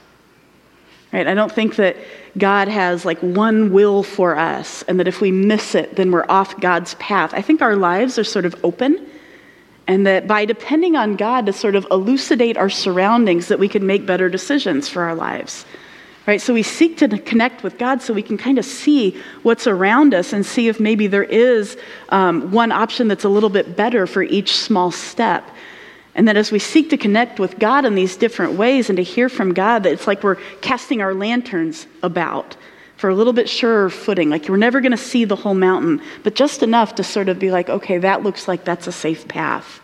Right? 1.16 1.26
I 1.26 1.32
don't 1.32 1.50
think 1.50 1.76
that 1.76 1.96
God 2.36 2.68
has 2.68 3.06
like 3.06 3.18
one 3.20 3.72
will 3.72 4.02
for 4.02 4.36
us 4.36 4.82
and 4.82 5.00
that 5.00 5.08
if 5.08 5.22
we 5.22 5.32
miss 5.32 5.74
it 5.74 5.96
then 5.96 6.10
we're 6.10 6.26
off 6.28 6.60
God's 6.60 6.92
path. 6.96 7.32
I 7.32 7.40
think 7.40 7.62
our 7.62 7.74
lives 7.74 8.18
are 8.18 8.24
sort 8.24 8.44
of 8.44 8.54
open 8.62 9.08
and 9.86 10.06
that 10.06 10.26
by 10.26 10.44
depending 10.44 10.94
on 10.94 11.16
God 11.16 11.46
to 11.46 11.54
sort 11.54 11.74
of 11.74 11.86
elucidate 11.90 12.58
our 12.58 12.68
surroundings 12.68 13.48
that 13.48 13.58
we 13.58 13.66
can 13.66 13.86
make 13.86 14.04
better 14.04 14.28
decisions 14.28 14.90
for 14.90 15.04
our 15.04 15.14
lives. 15.14 15.64
Right? 16.26 16.38
So 16.38 16.52
we 16.52 16.62
seek 16.62 16.98
to 16.98 17.08
connect 17.08 17.62
with 17.62 17.78
God 17.78 18.02
so 18.02 18.12
we 18.12 18.22
can 18.22 18.36
kind 18.36 18.58
of 18.58 18.66
see 18.66 19.18
what's 19.42 19.66
around 19.66 20.12
us 20.12 20.34
and 20.34 20.44
see 20.44 20.68
if 20.68 20.78
maybe 20.78 21.06
there 21.06 21.24
is 21.24 21.78
um, 22.10 22.50
one 22.50 22.72
option 22.72 23.08
that's 23.08 23.24
a 23.24 23.30
little 23.30 23.48
bit 23.48 23.74
better 23.74 24.06
for 24.06 24.22
each 24.22 24.54
small 24.54 24.90
step. 24.90 25.48
And 26.16 26.26
that 26.26 26.36
as 26.38 26.50
we 26.50 26.58
seek 26.58 26.90
to 26.90 26.96
connect 26.96 27.38
with 27.38 27.58
God 27.58 27.84
in 27.84 27.94
these 27.94 28.16
different 28.16 28.54
ways 28.54 28.88
and 28.88 28.96
to 28.96 29.02
hear 29.02 29.28
from 29.28 29.52
God, 29.52 29.82
that 29.82 29.92
it's 29.92 30.06
like 30.06 30.22
we're 30.22 30.38
casting 30.62 31.02
our 31.02 31.12
lanterns 31.12 31.86
about 32.02 32.56
for 32.96 33.10
a 33.10 33.14
little 33.14 33.34
bit 33.34 33.50
surer 33.50 33.90
footing. 33.90 34.30
Like 34.30 34.48
we're 34.48 34.56
never 34.56 34.80
going 34.80 34.92
to 34.92 34.96
see 34.96 35.26
the 35.26 35.36
whole 35.36 35.54
mountain, 35.54 36.00
but 36.24 36.34
just 36.34 36.62
enough 36.62 36.94
to 36.94 37.04
sort 37.04 37.28
of 37.28 37.38
be 37.38 37.50
like, 37.50 37.68
okay, 37.68 37.98
that 37.98 38.22
looks 38.22 38.48
like 38.48 38.64
that's 38.64 38.86
a 38.86 38.92
safe 38.92 39.28
path. 39.28 39.80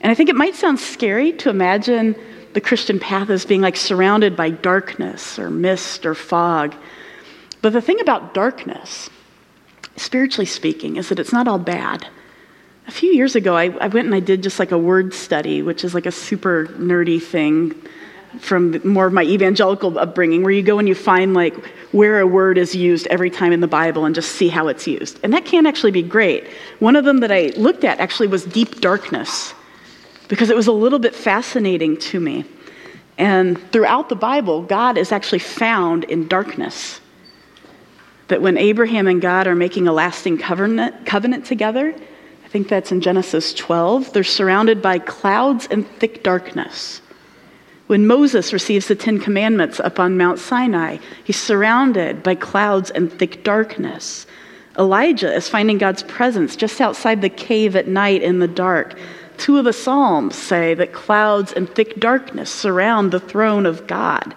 And 0.00 0.12
I 0.12 0.14
think 0.14 0.30
it 0.30 0.36
might 0.36 0.54
sound 0.54 0.78
scary 0.78 1.32
to 1.32 1.50
imagine 1.50 2.14
the 2.52 2.60
Christian 2.60 3.00
path 3.00 3.28
as 3.28 3.44
being 3.44 3.62
like 3.62 3.76
surrounded 3.76 4.36
by 4.36 4.50
darkness 4.50 5.36
or 5.36 5.50
mist 5.50 6.06
or 6.06 6.14
fog. 6.14 6.76
But 7.60 7.72
the 7.72 7.80
thing 7.80 8.00
about 8.00 8.34
darkness, 8.34 9.10
spiritually 9.96 10.46
speaking, 10.46 10.96
is 10.96 11.08
that 11.08 11.18
it's 11.18 11.32
not 11.32 11.48
all 11.48 11.58
bad. 11.58 12.06
A 12.88 12.90
few 12.92 13.12
years 13.12 13.34
ago, 13.34 13.56
I, 13.56 13.64
I 13.80 13.88
went 13.88 14.06
and 14.06 14.14
I 14.14 14.20
did 14.20 14.42
just 14.42 14.58
like 14.58 14.70
a 14.70 14.78
word 14.78 15.12
study, 15.12 15.60
which 15.60 15.82
is 15.82 15.92
like 15.92 16.06
a 16.06 16.12
super 16.12 16.66
nerdy 16.78 17.20
thing 17.20 17.74
from 18.38 18.80
more 18.86 19.06
of 19.06 19.12
my 19.12 19.22
evangelical 19.22 19.98
upbringing, 19.98 20.42
where 20.42 20.52
you 20.52 20.62
go 20.62 20.78
and 20.78 20.86
you 20.86 20.94
find 20.94 21.34
like 21.34 21.54
where 21.92 22.20
a 22.20 22.26
word 22.26 22.58
is 22.58 22.76
used 22.76 23.06
every 23.08 23.30
time 23.30 23.50
in 23.50 23.60
the 23.60 23.66
Bible 23.66 24.04
and 24.04 24.14
just 24.14 24.32
see 24.32 24.48
how 24.48 24.68
it's 24.68 24.86
used. 24.86 25.18
And 25.24 25.32
that 25.32 25.44
can 25.44 25.66
actually 25.66 25.90
be 25.90 26.02
great. 26.02 26.46
One 26.78 26.96
of 26.96 27.04
them 27.04 27.20
that 27.20 27.32
I 27.32 27.52
looked 27.56 27.82
at 27.82 27.98
actually 27.98 28.28
was 28.28 28.44
deep 28.44 28.80
darkness, 28.80 29.54
because 30.28 30.50
it 30.50 30.56
was 30.56 30.66
a 30.66 30.72
little 30.72 30.98
bit 30.98 31.14
fascinating 31.14 31.96
to 31.98 32.20
me. 32.20 32.44
And 33.18 33.58
throughout 33.72 34.10
the 34.10 34.16
Bible, 34.16 34.62
God 34.62 34.98
is 34.98 35.10
actually 35.10 35.38
found 35.38 36.04
in 36.04 36.28
darkness. 36.28 37.00
That 38.28 38.42
when 38.42 38.58
Abraham 38.58 39.06
and 39.06 39.22
God 39.22 39.46
are 39.46 39.54
making 39.56 39.88
a 39.88 39.92
lasting 39.92 40.38
covenant, 40.38 41.06
covenant 41.06 41.46
together, 41.46 41.94
I 42.46 42.48
think 42.48 42.68
that's 42.68 42.92
in 42.92 43.00
Genesis 43.00 43.52
12, 43.54 44.12
they're 44.12 44.22
surrounded 44.22 44.80
by 44.80 45.00
clouds 45.00 45.66
and 45.68 45.84
thick 45.98 46.22
darkness. 46.22 47.02
When 47.88 48.06
Moses 48.06 48.52
receives 48.52 48.86
the 48.86 48.94
Ten 48.94 49.18
Commandments 49.18 49.80
up 49.80 49.98
on 49.98 50.16
Mount 50.16 50.38
Sinai, 50.38 50.98
he's 51.24 51.36
surrounded 51.36 52.22
by 52.22 52.36
clouds 52.36 52.90
and 52.90 53.12
thick 53.12 53.42
darkness. 53.42 54.28
Elijah 54.78 55.34
is 55.34 55.48
finding 55.48 55.76
God's 55.76 56.04
presence 56.04 56.54
just 56.54 56.80
outside 56.80 57.20
the 57.20 57.28
cave 57.28 57.74
at 57.74 57.88
night 57.88 58.22
in 58.22 58.38
the 58.38 58.48
dark. 58.48 58.96
Two 59.38 59.58
of 59.58 59.64
the 59.64 59.72
Psalms 59.72 60.36
say 60.36 60.72
that 60.74 60.92
clouds 60.92 61.52
and 61.52 61.68
thick 61.68 61.98
darkness 61.98 62.48
surround 62.48 63.10
the 63.10 63.20
throne 63.20 63.66
of 63.66 63.88
God. 63.88 64.36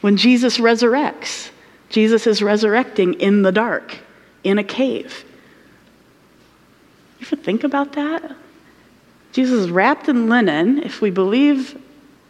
When 0.00 0.16
Jesus 0.16 0.56
resurrects, 0.56 1.50
Jesus 1.90 2.26
is 2.26 2.42
resurrecting 2.42 3.14
in 3.14 3.42
the 3.42 3.52
dark, 3.52 3.98
in 4.44 4.56
a 4.56 4.64
cave. 4.64 5.26
You 7.18 7.26
ever 7.26 7.36
think 7.36 7.64
about 7.64 7.92
that? 7.92 8.36
Jesus 9.32 9.70
wrapped 9.70 10.08
in 10.08 10.28
linen. 10.28 10.82
If 10.82 11.00
we 11.00 11.10
believe 11.10 11.80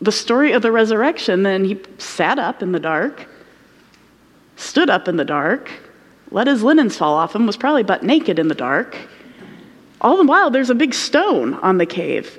the 0.01 0.13
story 0.13 0.53
of 0.53 0.63
the 0.63 0.73
resurrection, 0.73 1.43
then 1.43 1.65
he 1.65 1.81
sat 1.99 2.39
up 2.39 2.63
in 2.63 2.73
the 2.73 2.81
dark, 2.81 3.27
stood 4.57 4.91
up 4.91 5.09
in 5.09 5.17
the 5.17 5.25
dark, 5.25 5.71
let 6.31 6.47
his 6.47 6.63
linens 6.63 6.97
fall 6.97 7.15
off 7.15 7.35
him, 7.35 7.47
was 7.47 7.57
probably 7.57 7.83
butt 7.83 8.03
naked 8.03 8.39
in 8.39 8.49
the 8.49 8.55
dark. 8.55 8.97
All 10.01 10.17
the 10.17 10.25
while, 10.25 10.51
there's 10.51 10.71
a 10.71 10.75
big 10.75 10.95
stone 10.95 11.55
on 11.55 11.79
the 11.79 11.87
cave. 11.87 12.39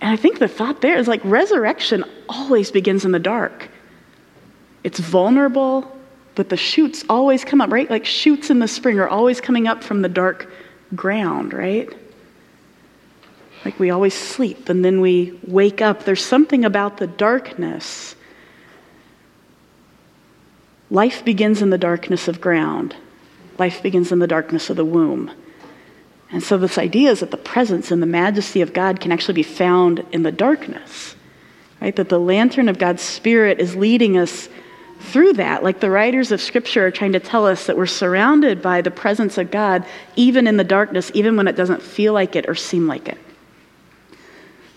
And 0.00 0.10
I 0.10 0.16
think 0.16 0.38
the 0.38 0.48
thought 0.48 0.80
there 0.80 0.96
is 0.96 1.06
like 1.06 1.20
resurrection 1.24 2.04
always 2.28 2.70
begins 2.70 3.04
in 3.04 3.12
the 3.12 3.18
dark. 3.18 3.68
It's 4.82 4.98
vulnerable, 4.98 5.96
but 6.34 6.48
the 6.48 6.56
shoots 6.56 7.04
always 7.08 7.44
come 7.44 7.60
up, 7.60 7.70
right? 7.70 7.88
Like 7.88 8.04
shoots 8.04 8.50
in 8.50 8.58
the 8.58 8.68
spring 8.68 8.98
are 8.98 9.08
always 9.08 9.40
coming 9.40 9.68
up 9.68 9.84
from 9.84 10.02
the 10.02 10.08
dark 10.08 10.50
ground, 10.94 11.52
right? 11.52 11.88
Like 13.64 13.78
we 13.78 13.90
always 13.90 14.14
sleep 14.14 14.68
and 14.68 14.84
then 14.84 15.00
we 15.00 15.38
wake 15.46 15.80
up. 15.80 16.04
There's 16.04 16.24
something 16.24 16.64
about 16.64 16.98
the 16.98 17.06
darkness. 17.06 18.16
Life 20.90 21.24
begins 21.24 21.62
in 21.62 21.70
the 21.70 21.78
darkness 21.78 22.28
of 22.28 22.40
ground, 22.40 22.94
life 23.58 23.82
begins 23.82 24.12
in 24.12 24.18
the 24.18 24.26
darkness 24.26 24.68
of 24.68 24.76
the 24.76 24.84
womb. 24.84 25.30
And 26.30 26.42
so, 26.42 26.56
this 26.56 26.78
idea 26.78 27.10
is 27.10 27.20
that 27.20 27.30
the 27.30 27.36
presence 27.36 27.90
and 27.90 28.02
the 28.02 28.06
majesty 28.06 28.62
of 28.62 28.72
God 28.72 29.00
can 29.00 29.12
actually 29.12 29.34
be 29.34 29.42
found 29.42 30.04
in 30.12 30.22
the 30.22 30.32
darkness, 30.32 31.14
right? 31.80 31.94
That 31.94 32.08
the 32.08 32.18
lantern 32.18 32.70
of 32.70 32.78
God's 32.78 33.02
Spirit 33.02 33.60
is 33.60 33.76
leading 33.76 34.16
us 34.16 34.48
through 35.02 35.34
that. 35.34 35.62
Like 35.62 35.80
the 35.80 35.90
writers 35.90 36.32
of 36.32 36.40
Scripture 36.40 36.86
are 36.86 36.90
trying 36.90 37.12
to 37.12 37.20
tell 37.20 37.46
us 37.46 37.66
that 37.66 37.76
we're 37.76 37.86
surrounded 37.86 38.62
by 38.62 38.80
the 38.80 38.90
presence 38.90 39.38
of 39.38 39.50
God, 39.50 39.84
even 40.16 40.46
in 40.46 40.56
the 40.56 40.64
darkness, 40.64 41.10
even 41.14 41.36
when 41.36 41.48
it 41.48 41.56
doesn't 41.56 41.82
feel 41.82 42.12
like 42.12 42.36
it 42.36 42.48
or 42.48 42.54
seem 42.54 42.86
like 42.86 43.08
it. 43.08 43.18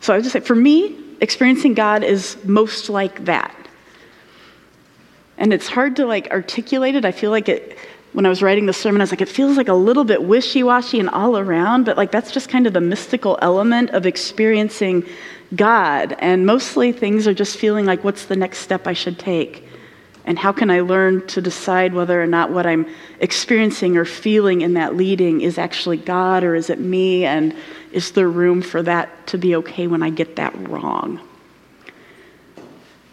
So 0.01 0.13
I 0.13 0.17
would 0.17 0.23
just 0.23 0.33
say, 0.33 0.39
for 0.39 0.55
me, 0.55 0.97
experiencing 1.21 1.73
God 1.73 2.03
is 2.03 2.38
most 2.43 2.89
like 2.89 3.25
that. 3.25 3.55
And 5.38 5.53
it's 5.53 5.67
hard 5.67 5.95
to 5.97 6.05
like 6.05 6.29
articulate 6.31 6.95
it. 6.95 7.05
I 7.05 7.11
feel 7.11 7.31
like 7.31 7.49
it, 7.49 7.77
when 8.13 8.25
I 8.25 8.29
was 8.29 8.41
writing 8.41 8.65
the 8.65 8.73
sermon, 8.73 9.01
I 9.01 9.03
was 9.03 9.11
like, 9.11 9.21
it 9.21 9.29
feels 9.29 9.57
like 9.57 9.67
a 9.67 9.73
little 9.73 10.03
bit 10.03 10.23
wishy 10.23 10.63
washy 10.63 10.99
and 10.99 11.09
all 11.09 11.38
around, 11.38 11.85
but 11.85 11.97
like 11.97 12.11
that's 12.11 12.31
just 12.31 12.49
kind 12.49 12.67
of 12.67 12.73
the 12.73 12.81
mystical 12.81 13.38
element 13.41 13.89
of 13.91 14.05
experiencing 14.05 15.05
God. 15.55 16.15
And 16.19 16.45
mostly 16.45 16.91
things 16.91 17.27
are 17.27 17.33
just 17.33 17.57
feeling 17.57 17.85
like, 17.85 18.03
what's 18.03 18.25
the 18.25 18.35
next 18.35 18.59
step 18.59 18.88
I 18.88 18.93
should 18.93 19.19
take? 19.19 19.67
And 20.25 20.39
how 20.39 20.51
can 20.51 20.71
I 20.71 20.79
learn 20.79 21.25
to 21.27 21.41
decide 21.41 21.93
whether 21.93 22.21
or 22.21 22.25
not 22.25 22.51
what 22.51 22.65
I'm 22.65 22.88
experiencing 23.19 23.95
or 23.95 24.05
feeling 24.05 24.61
in 24.61 24.73
that 24.73 24.95
leading 24.95 25.41
is 25.41 25.59
actually 25.59 25.97
God 25.97 26.43
or 26.43 26.55
is 26.55 26.69
it 26.71 26.79
me? 26.79 27.25
And 27.25 27.55
is 27.91 28.11
there 28.11 28.27
room 28.27 28.63
for 28.63 28.81
that 28.83 29.27
to 29.27 29.38
be 29.38 29.55
okay 29.57 29.85
when 29.85 30.01
I 30.01 30.09
get 30.09 30.35
that 30.38 30.67
wrong? 30.67 31.19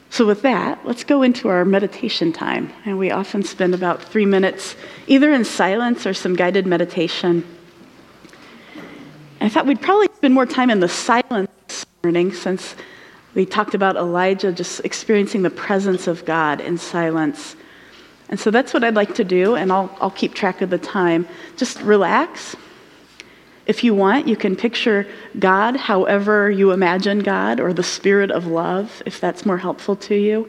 So, 0.09 0.27
with 0.27 0.43
that, 0.43 0.85
let's 0.85 1.05
go 1.05 1.23
into 1.23 1.49
our 1.49 1.65
meditation 1.65 2.35
time. 2.35 2.71
And 2.85 2.99
we 2.99 3.11
often 3.11 3.43
spend 3.43 3.75
about 3.75 4.03
three 4.03 4.27
minutes 4.27 4.77
either 5.07 5.33
in 5.33 5.45
silence 5.45 6.07
or 6.07 6.13
some 6.13 6.35
guided 6.35 6.67
meditation. 6.67 7.47
I 9.41 9.49
thought 9.49 9.67
we'd 9.67 9.81
probably 9.81 10.09
spend 10.15 10.35
more 10.35 10.47
time 10.47 10.71
in 10.71 10.81
the 10.81 10.89
silence 10.89 11.51
this 11.67 11.87
morning 12.05 12.33
since 12.33 12.77
we 13.35 13.47
talked 13.47 13.75
about 13.75 13.97
Elijah 13.97 14.53
just 14.53 14.81
experiencing 14.85 15.43
the 15.43 15.51
presence 15.51 16.07
of 16.07 16.25
God 16.25 16.61
in 16.61 16.79
silence. 16.79 17.57
And 18.29 18.39
so 18.39 18.51
that's 18.51 18.75
what 18.75 18.85
I'd 18.85 18.95
like 18.95 19.15
to 19.17 19.25
do, 19.25 19.57
and 19.57 19.73
I'll, 19.73 19.95
I'll 20.01 20.11
keep 20.11 20.35
track 20.35 20.63
of 20.63 20.71
the 20.71 20.79
time. 20.79 21.27
Just 21.57 21.81
relax 21.81 22.57
if 23.65 23.85
you 23.85 23.95
want, 23.95 24.27
you 24.27 24.37
can 24.37 24.57
picture 24.57 25.07
God 25.39 25.77
however 25.77 26.51
you 26.51 26.73
imagine 26.73 27.21
God, 27.21 27.61
or 27.61 27.73
the 27.73 27.83
spirit 27.83 28.31
of 28.31 28.47
love, 28.47 29.03
if 29.07 29.21
that's 29.21 29.47
more 29.47 29.59
helpful 29.59 29.95
to 29.97 30.17
you, 30.17 30.49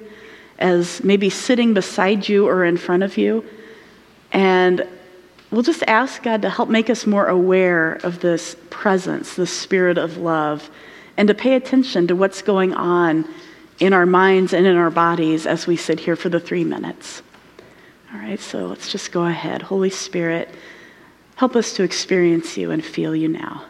as 0.57 1.03
maybe 1.03 1.29
sitting 1.29 1.73
beside 1.73 2.27
you 2.27 2.47
or 2.47 2.65
in 2.65 2.77
front 2.77 3.03
of 3.03 3.17
you. 3.17 3.45
And 4.31 4.87
we'll 5.51 5.61
just 5.61 5.83
ask 5.85 6.23
God 6.23 6.41
to 6.41 6.49
help 6.49 6.69
make 6.69 6.89
us 6.89 7.05
more 7.05 7.27
aware 7.27 7.93
of 8.03 8.19
this 8.19 8.55
presence, 8.71 9.35
the 9.35 9.45
spirit 9.45 9.99
of 9.99 10.17
love, 10.17 10.71
and 11.17 11.27
to 11.27 11.33
pay 11.33 11.55
attention 11.55 12.07
to 12.07 12.15
what's 12.15 12.41
going 12.41 12.73
on 12.73 13.27
in 13.79 13.93
our 13.93 14.05
minds 14.05 14.53
and 14.53 14.65
in 14.65 14.75
our 14.75 14.91
bodies 14.91 15.45
as 15.45 15.67
we 15.67 15.75
sit 15.75 15.99
here 15.99 16.15
for 16.15 16.29
the 16.29 16.39
three 16.39 16.63
minutes. 16.63 17.21
All 18.13 18.19
right, 18.19 18.39
so 18.39 18.67
let's 18.67 18.91
just 18.91 19.11
go 19.11 19.25
ahead. 19.25 19.61
Holy 19.61 19.89
Spirit, 19.89 20.49
Help 21.35 21.55
us 21.55 21.73
to 21.73 21.83
experience 21.83 22.57
you 22.57 22.71
and 22.71 22.83
feel 22.83 23.15
you 23.15 23.27
now. 23.27 23.65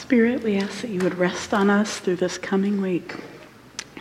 Spirit, 0.00 0.42
we 0.42 0.56
ask 0.56 0.80
that 0.80 0.88
you 0.88 0.98
would 1.00 1.18
rest 1.18 1.52
on 1.52 1.68
us 1.68 1.98
through 1.98 2.16
this 2.16 2.38
coming 2.38 2.80
week. 2.80 3.16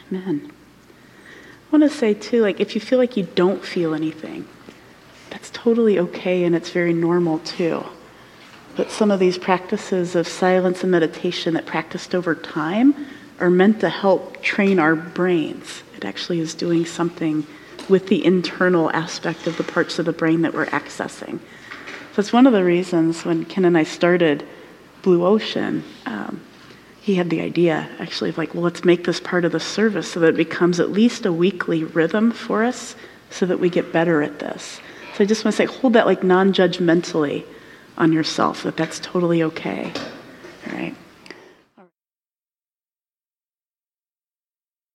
Amen. 0.08 0.50
I 0.50 1.78
want 1.78 1.92
to 1.92 1.96
say, 1.96 2.14
too, 2.14 2.42
like, 2.42 2.62
if 2.62 2.74
you 2.74 2.80
feel 2.80 2.98
like 2.98 3.18
you 3.18 3.28
don't 3.36 3.64
feel 3.64 3.94
anything, 3.94 4.48
that's 5.30 5.50
totally 5.52 6.00
okay 6.00 6.46
and 6.46 6.56
it's 6.56 6.70
very 6.70 6.94
normal, 6.94 7.40
too. 7.40 7.84
But 8.78 8.92
some 8.92 9.12
of 9.12 9.20
these 9.20 9.38
practices 9.38 10.16
of 10.16 10.26
silence 10.26 10.84
and 10.84 10.92
meditation 10.92 11.54
that 11.56 11.66
practiced 11.66 12.16
over 12.16 12.34
time 12.34 12.96
are 13.42 13.50
meant 13.50 13.82
to 13.82 13.90
help 13.90 14.42
train 14.42 14.80
our 14.80 14.96
brains. 14.96 15.84
It 15.98 16.06
actually 16.06 16.40
is 16.40 16.56
doing 16.56 16.86
something 16.86 17.46
with 17.90 18.08
the 18.08 18.24
internal 18.24 18.90
aspect 18.92 19.48
of 19.48 19.58
the 19.58 19.66
parts 19.66 20.00
of 20.00 20.06
the 20.06 20.14
brain 20.14 20.44
that 20.44 20.54
we're 20.54 20.68
accessing. 20.68 21.40
So 22.14 22.22
it's 22.22 22.34
one 22.34 22.48
of 22.48 22.54
the 22.54 22.64
reasons 22.64 23.26
when 23.26 23.44
Ken 23.44 23.66
and 23.66 23.78
I 23.78 23.84
started 23.84 24.48
Blue 25.02 25.26
Ocean, 25.26 25.84
um, 26.06 26.42
he 27.02 27.16
had 27.16 27.30
the 27.30 27.42
idea 27.42 27.90
actually 28.00 28.30
of 28.30 28.38
like, 28.38 28.54
well, 28.54 28.64
let's 28.64 28.84
make 28.84 29.06
this 29.06 29.20
part 29.20 29.46
of 29.46 29.52
the 29.52 29.60
service 29.60 30.12
so 30.12 30.20
that 30.20 30.30
it 30.30 30.38
becomes 30.38 30.80
at 30.80 30.92
least 30.92 31.26
a 31.26 31.34
weekly 31.34 31.84
rhythm 31.84 32.32
for 32.32 32.64
us 32.64 32.96
so 33.30 33.46
that 33.46 33.60
we 33.60 33.70
get 33.70 33.92
better 33.94 34.22
at 34.22 34.40
this. 34.40 34.80
So 35.16 35.24
I 35.24 35.28
just 35.28 35.44
want 35.44 35.56
to 35.56 35.58
say, 35.58 35.66
hold 35.66 35.94
that 35.94 36.06
like 36.06 36.24
non 36.24 36.54
judgmentally 36.54 37.46
on 37.98 38.14
yourself, 38.14 38.64
that 38.64 38.78
that's 38.78 39.00
totally 39.00 39.44
okay. 39.44 39.92
All 40.68 40.74
right. 40.74 40.96